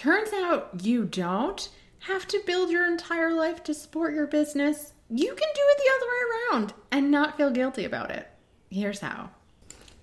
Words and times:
Turns 0.00 0.32
out 0.32 0.70
you 0.82 1.04
don't 1.04 1.68
have 1.98 2.26
to 2.28 2.40
build 2.46 2.70
your 2.70 2.86
entire 2.86 3.34
life 3.34 3.62
to 3.64 3.74
support 3.74 4.14
your 4.14 4.26
business. 4.26 4.94
You 5.10 5.26
can 5.26 5.36
do 5.36 5.60
it 5.62 5.76
the 5.76 5.92
other 5.94 6.06
way 6.06 6.56
around 6.58 6.72
and 6.90 7.10
not 7.10 7.36
feel 7.36 7.50
guilty 7.50 7.84
about 7.84 8.10
it. 8.10 8.26
Here's 8.70 9.00
how. 9.00 9.28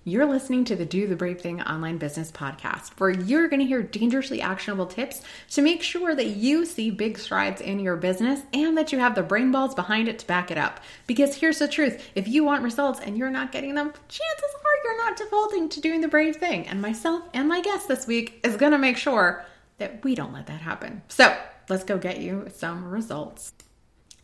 You're 0.04 0.26
listening 0.26 0.64
to 0.66 0.76
the 0.76 0.86
Do 0.86 1.08
the 1.08 1.16
Brave 1.16 1.40
Thing 1.40 1.60
online 1.62 1.98
business 1.98 2.30
podcast, 2.30 2.90
where 3.00 3.10
you're 3.10 3.48
going 3.48 3.58
to 3.58 3.66
hear 3.66 3.82
dangerously 3.82 4.40
actionable 4.40 4.86
tips 4.86 5.22
to 5.50 5.62
make 5.62 5.82
sure 5.82 6.14
that 6.14 6.28
you 6.28 6.64
see 6.64 6.92
big 6.92 7.18
strides 7.18 7.60
in 7.60 7.80
your 7.80 7.96
business 7.96 8.42
and 8.52 8.78
that 8.78 8.92
you 8.92 9.00
have 9.00 9.16
the 9.16 9.24
brain 9.24 9.50
balls 9.50 9.74
behind 9.74 10.06
it 10.06 10.20
to 10.20 10.26
back 10.28 10.52
it 10.52 10.58
up. 10.58 10.78
Because 11.08 11.34
here's 11.34 11.58
the 11.58 11.66
truth 11.66 12.08
if 12.14 12.28
you 12.28 12.44
want 12.44 12.62
results 12.62 13.00
and 13.00 13.18
you're 13.18 13.30
not 13.30 13.50
getting 13.50 13.74
them, 13.74 13.92
chances 14.06 14.54
are 14.68 14.84
you're 14.84 15.04
not 15.04 15.16
defaulting 15.16 15.68
to 15.70 15.80
doing 15.80 16.00
the 16.00 16.08
brave 16.08 16.36
thing. 16.36 16.68
And 16.68 16.80
myself 16.80 17.24
and 17.34 17.48
my 17.48 17.60
guest 17.60 17.88
this 17.88 18.06
week 18.06 18.40
is 18.44 18.56
going 18.56 18.72
to 18.72 18.78
make 18.78 18.96
sure 18.96 19.44
that 19.78 20.04
we 20.04 20.14
don't 20.14 20.32
let 20.32 20.46
that 20.46 20.60
happen. 20.60 21.02
So 21.08 21.36
let's 21.68 21.84
go 21.84 21.98
get 21.98 22.20
you 22.20 22.48
some 22.54 22.84
results. 22.84 23.52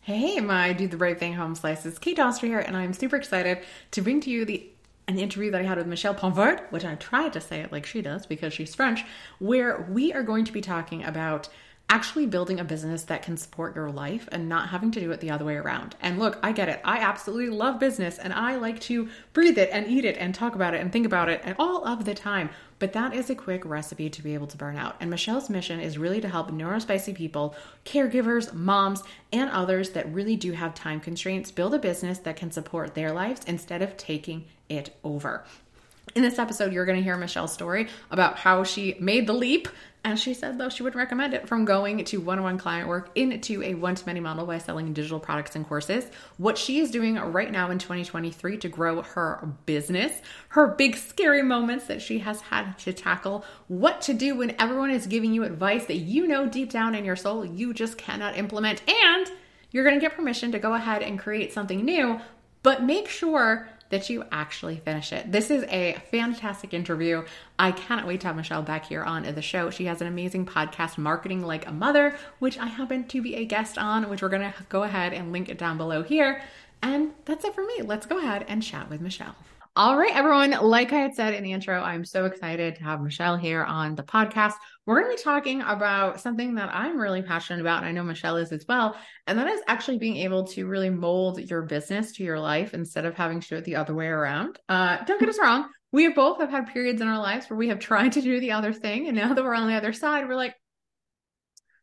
Hey, 0.01 0.39
my 0.39 0.73
Do 0.73 0.87
the 0.87 0.97
Brave 0.97 1.17
Thing 1.17 1.33
home 1.33 1.55
slices. 1.55 1.97
Kate 1.97 2.17
Doster 2.17 2.47
here, 2.47 2.59
and 2.59 2.77
I'm 2.77 2.93
super 2.93 3.15
excited 3.15 3.59
to 3.91 4.01
bring 4.01 4.21
to 4.21 4.29
you 4.29 4.45
the 4.45 4.69
an 5.07 5.19
interview 5.19 5.51
that 5.51 5.61
I 5.61 5.63
had 5.63 5.77
with 5.77 5.87
Michelle 5.87 6.15
Pontvert, 6.15 6.71
which 6.71 6.83
I 6.83 6.95
tried 6.95 7.33
to 7.33 7.41
say 7.41 7.61
it 7.61 7.71
like 7.71 7.85
she 7.85 8.01
does 8.01 8.25
because 8.25 8.53
she's 8.53 8.73
French, 8.73 9.03
where 9.39 9.87
we 9.91 10.11
are 10.13 10.23
going 10.23 10.45
to 10.45 10.51
be 10.51 10.61
talking 10.61 11.03
about 11.03 11.47
actually 11.89 12.25
building 12.25 12.59
a 12.59 12.63
business 12.63 13.03
that 13.03 13.21
can 13.21 13.37
support 13.37 13.75
your 13.75 13.91
life 13.91 14.27
and 14.31 14.49
not 14.49 14.69
having 14.69 14.89
to 14.91 14.99
do 14.99 15.11
it 15.11 15.19
the 15.19 15.29
other 15.29 15.45
way 15.45 15.55
around. 15.55 15.95
And 16.01 16.17
look, 16.17 16.39
I 16.41 16.51
get 16.51 16.69
it. 16.69 16.81
I 16.83 16.97
absolutely 16.97 17.49
love 17.49 17.79
business 17.79 18.17
and 18.17 18.33
I 18.33 18.55
like 18.55 18.79
to 18.81 19.07
breathe 19.33 19.57
it 19.57 19.69
and 19.71 19.85
eat 19.87 20.05
it 20.05 20.17
and 20.17 20.33
talk 20.33 20.55
about 20.55 20.73
it 20.73 20.81
and 20.81 20.91
think 20.91 21.05
about 21.05 21.29
it 21.29 21.43
all 21.59 21.85
of 21.85 22.05
the 22.05 22.15
time. 22.15 22.49
But 22.77 22.93
that 22.93 23.13
is 23.13 23.29
a 23.29 23.35
quick 23.35 23.65
recipe 23.65 24.09
to 24.09 24.21
be 24.21 24.33
able 24.33 24.47
to 24.47 24.57
burn 24.57 24.75
out. 24.77 24.97
And 24.99 25.09
Michelle's 25.09 25.49
mission 25.49 25.79
is 25.79 25.97
really 25.97 26.19
to 26.21 26.27
help 26.27 26.51
neurospicy 26.51 27.15
people, 27.15 27.55
caregivers, 27.85 28.53
moms, 28.53 29.01
and 29.31 29.49
others 29.49 29.91
that 29.91 30.11
really 30.13 30.35
do 30.35 30.51
have 30.51 30.73
time 30.73 30.99
constraints 30.99 31.51
build 31.51 31.73
a 31.73 31.79
business 31.79 32.19
that 32.19 32.35
can 32.35 32.51
support 32.51 32.93
their 32.93 33.13
lives 33.13 33.41
instead 33.47 33.81
of 33.81 33.95
taking 33.95 34.45
it 34.67 34.95
over. 35.03 35.45
In 36.15 36.21
this 36.21 36.39
episode, 36.39 36.71
you're 36.71 36.85
going 36.85 36.97
to 36.97 37.03
hear 37.03 37.17
Michelle's 37.17 37.51
story 37.51 37.89
about 38.09 38.37
how 38.37 38.63
she 38.63 38.95
made 38.99 39.27
the 39.27 39.33
leap 39.33 39.67
and 40.05 40.19
she 40.19 40.35
said, 40.35 40.59
though, 40.59 40.69
she 40.69 40.83
would 40.83 40.93
recommend 40.93 41.33
it 41.33 41.47
from 41.47 41.65
going 41.65 42.05
to 42.05 42.21
one 42.21 42.37
on 42.37 42.43
one 42.43 42.57
client 42.59 42.87
work 42.87 43.09
into 43.15 43.63
a 43.63 43.73
one 43.73 43.95
to 43.95 44.05
many 44.05 44.19
model 44.19 44.45
by 44.45 44.59
selling 44.59 44.93
digital 44.93 45.19
products 45.19 45.55
and 45.55 45.67
courses. 45.67 46.05
What 46.37 46.59
she 46.59 46.77
is 46.77 46.91
doing 46.91 47.15
right 47.15 47.51
now 47.51 47.71
in 47.71 47.79
2023 47.79 48.59
to 48.59 48.69
grow 48.69 49.01
her 49.01 49.49
business, 49.65 50.21
her 50.49 50.67
big 50.67 50.95
scary 50.95 51.41
moments 51.41 51.87
that 51.87 52.03
she 52.03 52.19
has 52.19 52.39
had 52.39 52.77
to 52.79 52.93
tackle, 52.93 53.43
what 53.67 53.99
to 54.01 54.13
do 54.13 54.35
when 54.35 54.55
everyone 54.59 54.91
is 54.91 55.07
giving 55.07 55.33
you 55.33 55.43
advice 55.43 55.85
that 55.87 55.95
you 55.95 56.27
know 56.27 56.47
deep 56.47 56.69
down 56.69 56.93
in 56.93 57.03
your 57.03 57.15
soul 57.15 57.43
you 57.43 57.73
just 57.73 57.97
cannot 57.97 58.37
implement. 58.37 58.87
And 58.87 59.31
you're 59.71 59.83
going 59.83 59.95
to 59.95 60.05
get 60.05 60.15
permission 60.15 60.51
to 60.51 60.59
go 60.59 60.75
ahead 60.75 61.01
and 61.01 61.17
create 61.17 61.51
something 61.51 61.83
new, 61.83 62.21
but 62.61 62.83
make 62.83 63.09
sure 63.09 63.67
that 63.89 64.09
you 64.09 64.23
actually 64.31 64.77
finish 64.77 65.13
it. 65.13 65.31
This 65.31 65.51
is 65.51 65.63
a 65.65 65.93
fantastic 66.11 66.73
interview. 66.73 67.23
I 67.59 67.71
cannot 67.71 68.07
wait 68.07 68.21
to 68.21 68.27
have 68.27 68.35
Michelle 68.35 68.63
back 68.63 68.85
here 68.85 69.03
on 69.03 69.23
the 69.23 69.41
show. 69.41 69.69
She 69.69 69.85
has 69.85 70.01
an 70.01 70.07
amazing 70.07 70.45
podcast, 70.45 70.97
Marketing 70.97 71.41
Like 71.41 71.67
a 71.67 71.71
Mother, 71.71 72.17
which 72.39 72.57
I 72.57 72.67
happen 72.67 73.05
to 73.07 73.21
be 73.21 73.35
a 73.35 73.45
guest 73.45 73.77
on, 73.77 74.09
which 74.09 74.21
we're 74.21 74.29
going 74.29 74.51
to 74.51 74.53
go 74.69 74.83
ahead 74.83 75.13
and 75.13 75.31
link 75.31 75.49
it 75.49 75.57
down 75.57 75.77
below 75.77 76.03
here. 76.03 76.41
And 76.81 77.11
that's 77.25 77.45
it 77.45 77.55
for 77.55 77.63
me. 77.63 77.81
Let's 77.81 78.05
go 78.05 78.17
ahead 78.17 78.45
and 78.47 78.61
chat 78.61 78.89
with 78.89 79.01
Michelle. 79.01 79.35
All 79.77 79.97
right, 79.97 80.15
everyone. 80.15 80.51
Like 80.51 80.93
I 80.93 80.99
had 80.99 81.15
said 81.15 81.33
in 81.33 81.43
the 81.43 81.51
intro, 81.51 81.81
I'm 81.81 82.05
so 82.05 82.23
excited 82.23 82.77
to 82.77 82.83
have 82.85 83.01
Michelle 83.01 83.35
here 83.35 83.61
on 83.61 83.95
the 83.95 84.03
podcast. 84.03 84.53
We're 84.85 85.01
going 85.01 85.11
to 85.11 85.17
be 85.17 85.21
talking 85.21 85.61
about 85.63 86.21
something 86.21 86.55
that 86.55 86.73
I'm 86.73 86.97
really 86.97 87.21
passionate 87.21 87.59
about, 87.59 87.79
and 87.79 87.87
I 87.87 87.91
know 87.91 88.03
Michelle 88.03 88.37
is 88.37 88.53
as 88.53 88.63
well. 88.69 88.95
And 89.27 89.37
that 89.37 89.49
is 89.49 89.59
actually 89.67 89.97
being 89.97 90.15
able 90.15 90.45
to 90.47 90.65
really 90.65 90.89
mold 90.89 91.41
your 91.41 91.63
business 91.63 92.13
to 92.13 92.23
your 92.23 92.39
life 92.39 92.73
instead 92.73 93.03
of 93.03 93.15
having 93.15 93.41
to 93.41 93.47
do 93.49 93.55
it 93.57 93.65
the 93.65 93.75
other 93.75 93.93
way 93.93 94.07
around. 94.07 94.59
Uh, 94.69 95.03
don't 95.03 95.19
get 95.19 95.27
us 95.27 95.39
wrong. 95.41 95.67
We 95.91 96.05
have 96.05 96.15
both 96.15 96.39
have 96.39 96.51
had 96.51 96.67
periods 96.67 97.01
in 97.01 97.09
our 97.09 97.19
lives 97.19 97.49
where 97.49 97.57
we 97.57 97.67
have 97.67 97.79
tried 97.79 98.13
to 98.13 98.21
do 98.21 98.39
the 98.39 98.53
other 98.53 98.71
thing. 98.71 99.07
And 99.07 99.17
now 99.17 99.33
that 99.33 99.43
we're 99.43 99.53
on 99.53 99.67
the 99.67 99.75
other 99.75 99.91
side, 99.91 100.25
we're 100.29 100.35
like, 100.35 100.55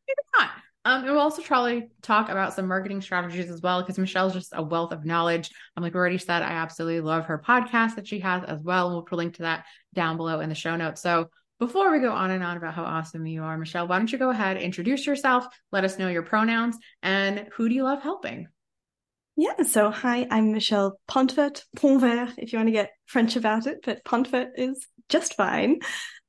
maybe 0.09 0.20
not. 0.38 0.50
Um, 0.84 1.04
and 1.04 1.12
we'll 1.12 1.20
also 1.20 1.43
probably 1.43 1.88
talk 2.03 2.28
about 2.28 2.54
some 2.54 2.66
marketing 2.66 3.00
strategies 3.00 3.50
as 3.50 3.60
well, 3.60 3.81
because 3.81 3.98
Michelle's 3.98 4.32
just 4.32 4.53
a 4.54 4.62
wealth 4.62 4.93
of 4.93 5.04
knowledge. 5.04 5.50
I'm 5.76 5.82
like 5.82 5.94
we 5.94 6.00
already 6.00 6.19
said, 6.19 6.43
I 6.43 6.50
absolutely 6.50 7.00
love 7.00 7.26
her 7.26 7.38
podcast 7.38 7.94
that 7.94 8.09
she 8.09 8.19
has 8.20 8.43
as 8.44 8.60
well. 8.62 8.87
And 8.87 8.97
we'll 8.97 9.04
put 9.04 9.15
a 9.15 9.19
link 9.19 9.34
to 9.34 9.42
that 9.42 9.65
down 9.94 10.16
below 10.16 10.41
in 10.41 10.48
the 10.48 10.56
show 10.56 10.75
notes. 10.75 11.00
So 11.00 11.28
before 11.60 11.92
we 11.92 12.00
go 12.00 12.10
on 12.10 12.32
and 12.32 12.42
on 12.42 12.56
about 12.56 12.75
how 12.75 12.82
awesome 12.82 13.25
you 13.26 13.44
are, 13.44 13.56
Michelle, 13.56 13.87
why 13.87 13.98
don't 13.98 14.10
you 14.10 14.19
go 14.19 14.31
ahead, 14.31 14.56
introduce 14.56 15.06
yourself, 15.06 15.47
let 15.71 15.84
us 15.84 15.97
know 15.97 16.09
your 16.09 16.25
pronouns, 16.25 16.76
and 17.04 17.47
who 17.54 17.69
do 17.69 17.75
you 17.76 17.84
love 17.84 18.03
helping? 18.03 18.48
Yeah, 19.37 19.62
so 19.62 19.91
hi, 19.91 20.26
I'm 20.28 20.53
Michelle 20.53 20.98
Pontvert, 21.09 21.62
Pontvert, 21.76 22.34
if 22.37 22.53
you 22.53 22.59
want 22.59 22.66
to 22.66 22.72
get 22.72 22.91
French 23.06 23.37
about 23.37 23.69
it, 23.69 23.78
but 23.84 24.04
Pontvert 24.04 24.48
is 24.56 24.87
just 25.09 25.34
fine. 25.34 25.78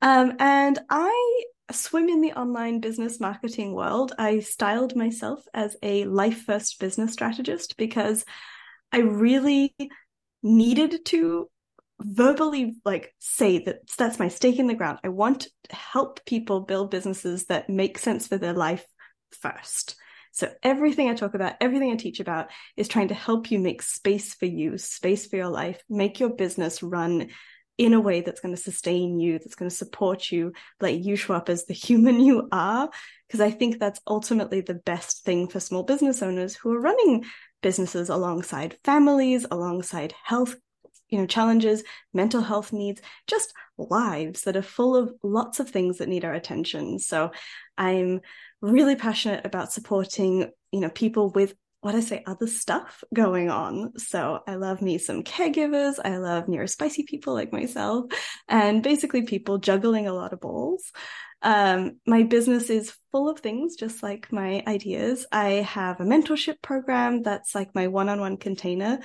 Um, 0.00 0.34
and 0.38 0.78
I 0.88 1.44
swim 1.72 2.08
in 2.08 2.20
the 2.20 2.32
online 2.32 2.80
business 2.80 3.20
marketing 3.20 3.74
world, 3.74 4.12
I 4.18 4.40
styled 4.40 4.96
myself 4.96 5.44
as 5.54 5.76
a 5.82 6.04
life 6.04 6.42
first 6.42 6.78
business 6.78 7.12
strategist 7.12 7.76
because 7.76 8.24
I 8.92 8.98
really 8.98 9.74
needed 10.42 11.04
to 11.06 11.48
verbally 12.00 12.74
like 12.84 13.14
say 13.18 13.58
that 13.64 13.78
that's 13.96 14.18
my 14.18 14.28
stake 14.28 14.58
in 14.58 14.66
the 14.66 14.74
ground. 14.74 14.98
I 15.02 15.08
want 15.08 15.48
to 15.68 15.76
help 15.76 16.24
people 16.26 16.60
build 16.60 16.90
businesses 16.90 17.46
that 17.46 17.70
make 17.70 17.98
sense 17.98 18.26
for 18.26 18.36
their 18.36 18.52
life 18.52 18.84
first. 19.30 19.96
So 20.32 20.50
everything 20.62 21.08
I 21.08 21.14
talk 21.14 21.34
about, 21.34 21.54
everything 21.60 21.92
I 21.92 21.96
teach 21.96 22.18
about 22.18 22.48
is 22.76 22.88
trying 22.88 23.08
to 23.08 23.14
help 23.14 23.50
you 23.50 23.60
make 23.60 23.82
space 23.82 24.34
for 24.34 24.46
you, 24.46 24.76
space 24.78 25.26
for 25.26 25.36
your 25.36 25.48
life, 25.48 25.80
make 25.88 26.18
your 26.18 26.30
business 26.30 26.82
run 26.82 27.28
in 27.76 27.92
a 27.92 28.00
way 28.00 28.20
that's 28.20 28.40
going 28.40 28.54
to 28.54 28.60
sustain 28.60 29.18
you, 29.18 29.38
that's 29.38 29.56
going 29.56 29.68
to 29.68 29.76
support 29.76 30.30
you, 30.30 30.52
let 30.80 30.94
you 30.94 31.16
show 31.16 31.34
up 31.34 31.48
as 31.48 31.64
the 31.64 31.74
human 31.74 32.20
you 32.20 32.48
are. 32.52 32.88
Because 33.26 33.40
I 33.40 33.50
think 33.50 33.78
that's 33.78 34.00
ultimately 34.06 34.60
the 34.60 34.74
best 34.74 35.24
thing 35.24 35.48
for 35.48 35.60
small 35.60 35.82
business 35.82 36.22
owners 36.22 36.54
who 36.54 36.72
are 36.72 36.80
running 36.80 37.24
businesses 37.62 38.10
alongside 38.10 38.76
families, 38.84 39.46
alongside 39.50 40.14
health, 40.22 40.54
you 41.08 41.18
know, 41.18 41.26
challenges, 41.26 41.82
mental 42.12 42.42
health 42.42 42.72
needs, 42.72 43.00
just 43.26 43.52
lives 43.76 44.42
that 44.42 44.56
are 44.56 44.62
full 44.62 44.96
of 44.96 45.12
lots 45.22 45.58
of 45.58 45.68
things 45.68 45.98
that 45.98 46.08
need 46.08 46.24
our 46.24 46.34
attention. 46.34 46.98
So 46.98 47.32
I'm 47.76 48.20
really 48.60 48.96
passionate 48.96 49.44
about 49.44 49.72
supporting, 49.72 50.50
you 50.70 50.80
know, 50.80 50.90
people 50.90 51.30
with 51.30 51.54
what 51.84 51.94
I 51.94 52.00
say, 52.00 52.22
other 52.26 52.46
stuff 52.46 53.04
going 53.12 53.50
on. 53.50 53.98
So 53.98 54.40
I 54.46 54.54
love 54.54 54.80
me 54.80 54.96
some 54.96 55.22
caregivers. 55.22 55.96
I 56.02 56.16
love 56.16 56.46
neurospicy 56.46 57.06
people 57.06 57.34
like 57.34 57.52
myself 57.52 58.06
and 58.48 58.82
basically 58.82 59.22
people 59.22 59.58
juggling 59.58 60.06
a 60.06 60.14
lot 60.14 60.32
of 60.32 60.40
balls. 60.40 60.90
Um, 61.42 61.98
my 62.06 62.22
business 62.22 62.70
is 62.70 62.96
full 63.12 63.28
of 63.28 63.40
things, 63.40 63.76
just 63.76 64.02
like 64.02 64.32
my 64.32 64.64
ideas. 64.66 65.26
I 65.30 65.46
have 65.50 66.00
a 66.00 66.04
mentorship 66.04 66.62
program 66.62 67.22
that's 67.22 67.54
like 67.54 67.74
my 67.74 67.88
one 67.88 68.08
on 68.08 68.18
one 68.18 68.38
container, 68.38 69.00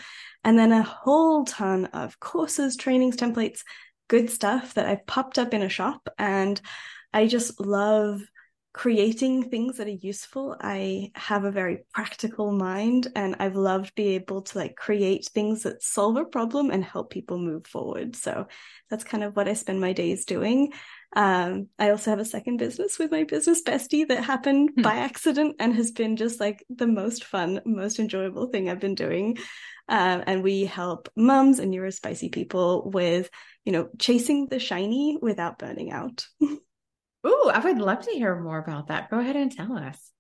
and 0.46 0.58
then 0.58 0.72
a 0.72 0.82
whole 0.82 1.44
ton 1.44 1.88
of 1.88 2.18
courses, 2.22 2.78
trainings, 2.78 3.18
templates, 3.18 3.60
good 4.08 4.30
stuff 4.30 4.76
that 4.76 4.86
I've 4.86 5.06
popped 5.06 5.38
up 5.38 5.54
in 5.54 5.62
a 5.62 5.68
shop. 5.68 6.08
And 6.18 6.62
I 7.14 7.28
just 7.28 7.60
love 7.60 8.22
creating 8.72 9.50
things 9.50 9.78
that 9.78 9.88
are 9.88 9.90
useful. 9.90 10.56
I 10.62 11.12
have 11.16 11.44
a 11.44 11.52
very 11.52 11.86
practical 11.92 12.52
mind 12.52 13.08
and 13.16 13.36
I've 13.40 13.56
loved 13.56 13.96
being 13.96 14.14
able 14.14 14.44
to 14.44 14.58
like 14.58 14.76
create 14.76 15.26
things 15.26 15.64
that 15.64 15.82
solve 15.82 16.18
a 16.18 16.26
problem 16.26 16.70
and 16.70 16.84
help 16.84 17.10
people 17.10 17.40
move 17.40 17.66
forward. 17.66 18.16
So 18.16 18.48
that's 18.90 19.04
kind 19.04 19.24
of 19.24 19.36
what 19.36 19.48
I 19.48 19.54
spend 19.54 19.82
my 19.82 19.94
days 19.94 20.26
doing. 20.26 20.72
Um, 21.16 21.70
I 21.80 21.90
also 21.90 22.12
have 22.12 22.20
a 22.20 22.26
second 22.26 22.58
business 22.58 23.00
with 23.00 23.10
my 23.10 23.24
business 23.24 23.64
bestie 23.64 24.08
that 24.08 24.24
happened 24.24 24.70
hmm. 24.76 24.84
by 24.84 24.98
accident 24.98 25.56
and 25.60 25.74
has 25.76 25.92
been 25.92 26.16
just 26.16 26.40
like 26.40 26.64
the 26.70 26.88
most 26.88 27.24
fun, 27.24 27.62
most 27.66 27.98
enjoyable 27.98 28.48
thing 28.48 28.70
I've 28.70 28.80
been 28.80 28.96
doing. 28.96 29.38
Um, 29.88 30.24
and 30.28 30.44
we 30.44 30.66
help 30.66 31.10
mums 31.16 31.58
and 31.58 31.74
neurospicy 31.74 32.32
people 32.32 32.92
with, 32.92 33.32
you 33.66 33.72
know, 33.72 33.90
chasing 33.98 34.46
the 34.46 34.60
shiny 34.60 35.18
without 35.20 35.58
burning 35.58 35.92
out. 35.92 36.28
Ooh, 37.26 37.52
I 37.54 37.60
would 37.60 37.80
love 37.80 38.02
to 38.02 38.12
hear 38.12 38.40
more 38.40 38.60
about 38.60 38.88
that. 38.88 39.10
Go 39.10 39.20
ahead 39.20 39.36
and 39.36 39.52
tell 39.52 39.78
us. 39.78 40.12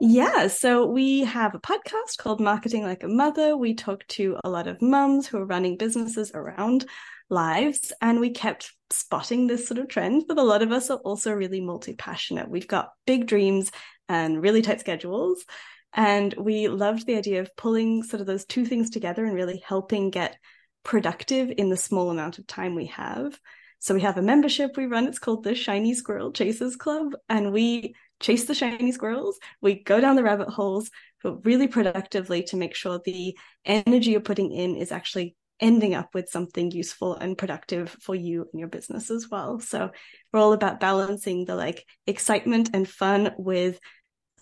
Yeah, 0.00 0.46
so 0.46 0.86
we 0.86 1.20
have 1.20 1.54
a 1.54 1.60
podcast 1.60 2.16
called 2.18 2.40
Marketing 2.40 2.82
Like 2.82 3.02
a 3.02 3.08
Mother. 3.08 3.56
We 3.56 3.74
talk 3.74 4.06
to 4.08 4.38
a 4.42 4.48
lot 4.48 4.66
of 4.66 4.80
mums 4.80 5.26
who 5.26 5.36
are 5.36 5.44
running 5.44 5.76
businesses 5.76 6.30
around 6.32 6.86
lives, 7.28 7.92
and 8.00 8.20
we 8.20 8.30
kept 8.30 8.72
spotting 8.90 9.46
this 9.46 9.66
sort 9.68 9.78
of 9.78 9.88
trend 9.88 10.24
that 10.28 10.38
a 10.38 10.42
lot 10.42 10.62
of 10.62 10.72
us 10.72 10.88
are 10.88 10.98
also 10.98 11.32
really 11.32 11.60
multi 11.60 11.94
passionate. 11.94 12.48
We've 12.48 12.68
got 12.68 12.92
big 13.06 13.26
dreams 13.26 13.70
and 14.08 14.40
really 14.40 14.62
tight 14.62 14.80
schedules. 14.80 15.44
And 15.92 16.32
we 16.34 16.68
loved 16.68 17.06
the 17.06 17.16
idea 17.16 17.40
of 17.40 17.56
pulling 17.56 18.02
sort 18.02 18.20
of 18.20 18.26
those 18.26 18.44
two 18.44 18.64
things 18.66 18.90
together 18.90 19.24
and 19.24 19.34
really 19.34 19.62
helping 19.66 20.10
get 20.10 20.36
productive 20.84 21.50
in 21.56 21.70
the 21.70 21.76
small 21.76 22.10
amount 22.10 22.38
of 22.38 22.46
time 22.46 22.74
we 22.74 22.86
have. 22.86 23.38
So 23.86 23.94
we 23.94 24.00
have 24.00 24.18
a 24.18 24.22
membership 24.22 24.76
we 24.76 24.86
run. 24.86 25.06
It's 25.06 25.20
called 25.20 25.44
the 25.44 25.54
Shiny 25.54 25.94
Squirrel 25.94 26.32
Chasers 26.32 26.74
Club. 26.74 27.12
And 27.28 27.52
we 27.52 27.94
chase 28.18 28.42
the 28.42 28.52
shiny 28.52 28.90
squirrels. 28.90 29.38
We 29.60 29.84
go 29.84 30.00
down 30.00 30.16
the 30.16 30.24
rabbit 30.24 30.48
holes, 30.48 30.90
but 31.22 31.46
really 31.46 31.68
productively 31.68 32.42
to 32.48 32.56
make 32.56 32.74
sure 32.74 32.98
the 32.98 33.38
energy 33.64 34.10
you're 34.10 34.20
putting 34.20 34.50
in 34.50 34.74
is 34.74 34.90
actually 34.90 35.36
ending 35.60 35.94
up 35.94 36.14
with 36.14 36.28
something 36.28 36.72
useful 36.72 37.14
and 37.14 37.38
productive 37.38 37.96
for 38.00 38.16
you 38.16 38.48
and 38.52 38.58
your 38.58 38.68
business 38.68 39.08
as 39.08 39.28
well. 39.30 39.60
So 39.60 39.92
we're 40.32 40.40
all 40.40 40.52
about 40.52 40.80
balancing 40.80 41.44
the 41.44 41.54
like 41.54 41.86
excitement 42.08 42.70
and 42.74 42.88
fun 42.88 43.34
with 43.38 43.78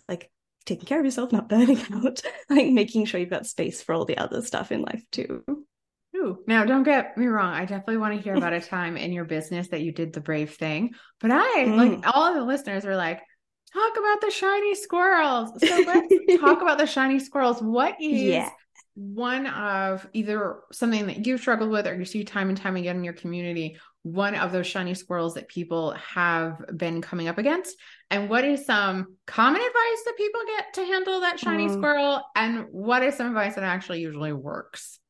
like 0.08 0.30
taking 0.64 0.86
care 0.86 1.00
of 1.00 1.04
yourself, 1.04 1.32
not 1.32 1.50
burning 1.50 1.82
out, 1.92 2.22
like 2.48 2.68
making 2.68 3.04
sure 3.04 3.20
you've 3.20 3.28
got 3.28 3.46
space 3.46 3.82
for 3.82 3.94
all 3.94 4.06
the 4.06 4.16
other 4.16 4.40
stuff 4.40 4.72
in 4.72 4.80
life 4.80 5.04
too. 5.12 5.44
Now, 6.46 6.64
don't 6.64 6.82
get 6.82 7.16
me 7.16 7.26
wrong. 7.26 7.52
I 7.52 7.64
definitely 7.64 7.98
want 7.98 8.16
to 8.16 8.22
hear 8.22 8.34
about 8.34 8.52
a 8.52 8.60
time 8.74 8.96
in 8.96 9.12
your 9.12 9.24
business 9.24 9.68
that 9.68 9.82
you 9.82 9.92
did 9.92 10.12
the 10.12 10.20
brave 10.20 10.54
thing. 10.54 10.94
But 11.20 11.30
I, 11.32 11.64
mm. 11.66 11.76
like, 11.76 12.16
all 12.16 12.24
of 12.24 12.34
the 12.34 12.44
listeners 12.44 12.84
are 12.84 12.96
like, 12.96 13.20
talk 13.72 13.96
about 13.96 14.20
the 14.20 14.30
shiny 14.30 14.74
squirrels. 14.74 15.50
So 15.58 15.82
let's 15.86 16.40
talk 16.40 16.62
about 16.62 16.78
the 16.78 16.86
shiny 16.86 17.18
squirrels. 17.18 17.60
What 17.60 17.96
is 18.00 18.22
yeah. 18.22 18.50
one 18.94 19.46
of 19.46 20.06
either 20.12 20.60
something 20.72 21.06
that 21.06 21.26
you've 21.26 21.40
struggled 21.40 21.70
with 21.70 21.86
or 21.86 21.94
you 21.94 22.04
see 22.04 22.24
time 22.24 22.48
and 22.48 22.58
time 22.58 22.76
again 22.76 22.96
in 22.96 23.04
your 23.04 23.14
community? 23.14 23.78
One 24.02 24.34
of 24.34 24.52
those 24.52 24.66
shiny 24.66 24.94
squirrels 24.94 25.34
that 25.34 25.48
people 25.48 25.92
have 25.92 26.62
been 26.76 27.02
coming 27.02 27.26
up 27.26 27.38
against? 27.38 27.76
And 28.10 28.28
what 28.28 28.44
is 28.44 28.66
some 28.66 29.16
common 29.26 29.60
advice 29.60 30.02
that 30.04 30.14
people 30.16 30.40
get 30.46 30.74
to 30.74 30.84
handle 30.84 31.20
that 31.20 31.40
shiny 31.40 31.68
mm. 31.68 31.72
squirrel? 31.72 32.22
And 32.36 32.66
what 32.70 33.02
is 33.02 33.16
some 33.16 33.28
advice 33.28 33.54
that 33.56 33.64
actually 33.64 34.00
usually 34.00 34.32
works? 34.32 35.00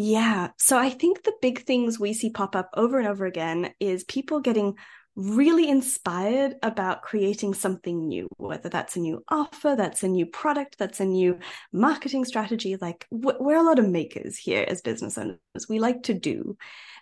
Yeah. 0.00 0.50
So 0.58 0.78
I 0.78 0.90
think 0.90 1.24
the 1.24 1.34
big 1.42 1.64
things 1.64 1.98
we 1.98 2.14
see 2.14 2.30
pop 2.30 2.54
up 2.54 2.70
over 2.74 3.00
and 3.00 3.08
over 3.08 3.26
again 3.26 3.74
is 3.80 4.04
people 4.04 4.38
getting 4.38 4.76
really 5.16 5.68
inspired 5.68 6.54
about 6.62 7.02
creating 7.02 7.54
something 7.54 8.06
new, 8.06 8.28
whether 8.36 8.68
that's 8.68 8.94
a 8.94 9.00
new 9.00 9.24
offer, 9.28 9.74
that's 9.76 10.04
a 10.04 10.08
new 10.08 10.24
product, 10.24 10.78
that's 10.78 11.00
a 11.00 11.04
new 11.04 11.40
marketing 11.72 12.24
strategy. 12.24 12.76
Like 12.80 13.08
we're 13.10 13.56
a 13.56 13.64
lot 13.64 13.80
of 13.80 13.88
makers 13.88 14.38
here 14.38 14.64
as 14.68 14.82
business 14.82 15.18
owners. 15.18 15.40
We 15.68 15.80
like 15.80 16.04
to 16.04 16.14
do. 16.14 16.56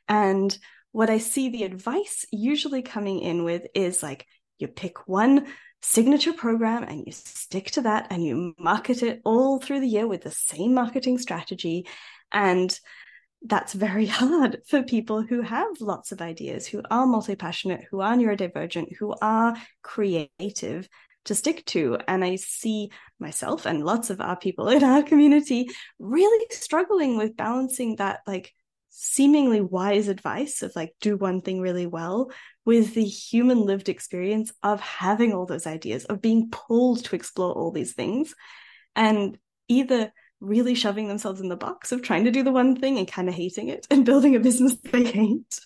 And 0.09 0.57
what 0.93 1.11
I 1.11 1.19
see 1.19 1.51
the 1.51 1.65
advice 1.65 2.25
usually 2.33 2.81
coming 2.81 3.21
in 3.21 3.45
with 3.45 3.67
is 3.75 4.03
like, 4.03 4.25
you 4.59 4.69
pick 4.69 5.07
one 5.07 5.49
signature 5.83 6.33
program 6.33 6.83
and 6.83 7.05
you 7.05 7.13
stick 7.13 7.73
to 7.73 7.83
that 7.83 8.07
and 8.09 8.25
you 8.25 8.55
market 8.59 9.03
it 9.03 9.21
all 9.23 9.61
through 9.61 9.81
the 9.81 9.87
year 9.87 10.09
with 10.09 10.23
the 10.23 10.31
same 10.31 10.73
marketing 10.73 11.19
strategy. 11.19 11.87
And 12.33 12.79
that's 13.43 13.73
very 13.73 14.07
hard 14.21 14.63
for 14.69 14.83
people 14.83 15.23
who 15.23 15.43
have 15.43 15.81
lots 15.81 16.13
of 16.13 16.21
ideas, 16.21 16.67
who 16.67 16.83
are 16.91 17.07
multi 17.07 17.37
passionate, 17.37 17.85
who 17.91 18.01
are 18.01 18.17
neurodivergent, 18.17 18.97
who 18.99 19.15
are 19.21 19.57
creative 19.83 20.89
to 21.27 21.35
stick 21.35 21.65
to. 21.67 21.99
And 22.07 22.25
I 22.25 22.37
see 22.37 22.91
myself 23.19 23.67
and 23.67 23.85
lots 23.85 24.11
of 24.11 24.21
our 24.21 24.37
people 24.37 24.69
in 24.71 24.85
our 24.85 25.03
community 25.03 25.69
really 25.99 26.47
struggling 26.51 27.17
with 27.17 27.37
balancing 27.37 27.97
that, 27.97 28.21
like, 28.27 28.53
seemingly 28.99 29.61
wise 29.61 30.09
advice 30.09 30.63
of 30.63 30.75
like 30.75 30.95
do 31.03 31.19
one 31.19 31.43
thing 31.43 31.61
really 31.61 31.87
well 31.87 32.31
with 32.65 32.95
the 32.95 33.05
human 33.05 33.59
lived 33.59 33.91
experience 33.91 34.51
of 34.63 34.81
having 34.81 35.35
all 35.35 35.45
those 35.45 35.67
ideas 35.67 36.07
of 36.07 36.23
being 36.23 36.49
pulled 36.49 37.05
to 37.05 37.15
explore 37.15 37.53
all 37.53 37.71
these 37.71 37.93
things 37.93 38.35
and 38.95 39.37
either 39.69 40.11
really 40.41 40.75
shoving 40.75 41.09
themselves 41.09 41.41
in 41.41 41.49
the 41.49 41.57
box 41.57 41.93
of 41.93 42.03
trying 42.03 42.25
to 42.25 42.31
do 42.31 42.43
the 42.43 42.53
one 42.53 42.77
thing 42.77 42.99
and 42.99 43.11
kind 43.11 43.29
of 43.29 43.35
hating 43.35 43.69
it 43.69 43.87
and 43.91 44.05
building 44.05 44.37
a 44.37 44.41
business 44.41 44.77
they 44.93 45.05
hate, 45.05 45.61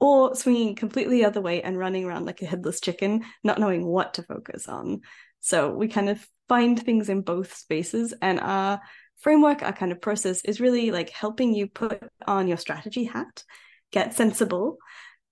or 0.00 0.34
swinging 0.34 0.74
completely 0.74 1.18
the 1.18 1.26
other 1.26 1.40
way 1.40 1.62
and 1.62 1.78
running 1.78 2.04
around 2.04 2.24
like 2.24 2.42
a 2.42 2.46
headless 2.46 2.80
chicken, 2.80 3.24
not 3.44 3.58
knowing 3.58 3.84
what 3.86 4.14
to 4.14 4.22
focus 4.22 4.68
on. 4.68 5.00
So 5.40 5.70
we 5.70 5.88
kind 5.88 6.08
of 6.08 6.26
find 6.48 6.80
things 6.80 7.08
in 7.08 7.22
both 7.22 7.54
spaces, 7.54 8.14
and 8.22 8.40
our 8.40 8.80
framework, 9.18 9.62
our 9.62 9.72
kind 9.72 9.92
of 9.92 10.00
process 10.00 10.42
is 10.44 10.60
really 10.60 10.90
like 10.90 11.10
helping 11.10 11.54
you 11.54 11.66
put 11.66 12.02
on 12.26 12.48
your 12.48 12.56
strategy 12.56 13.04
hat, 13.04 13.44
get 13.92 14.14
sensible, 14.14 14.78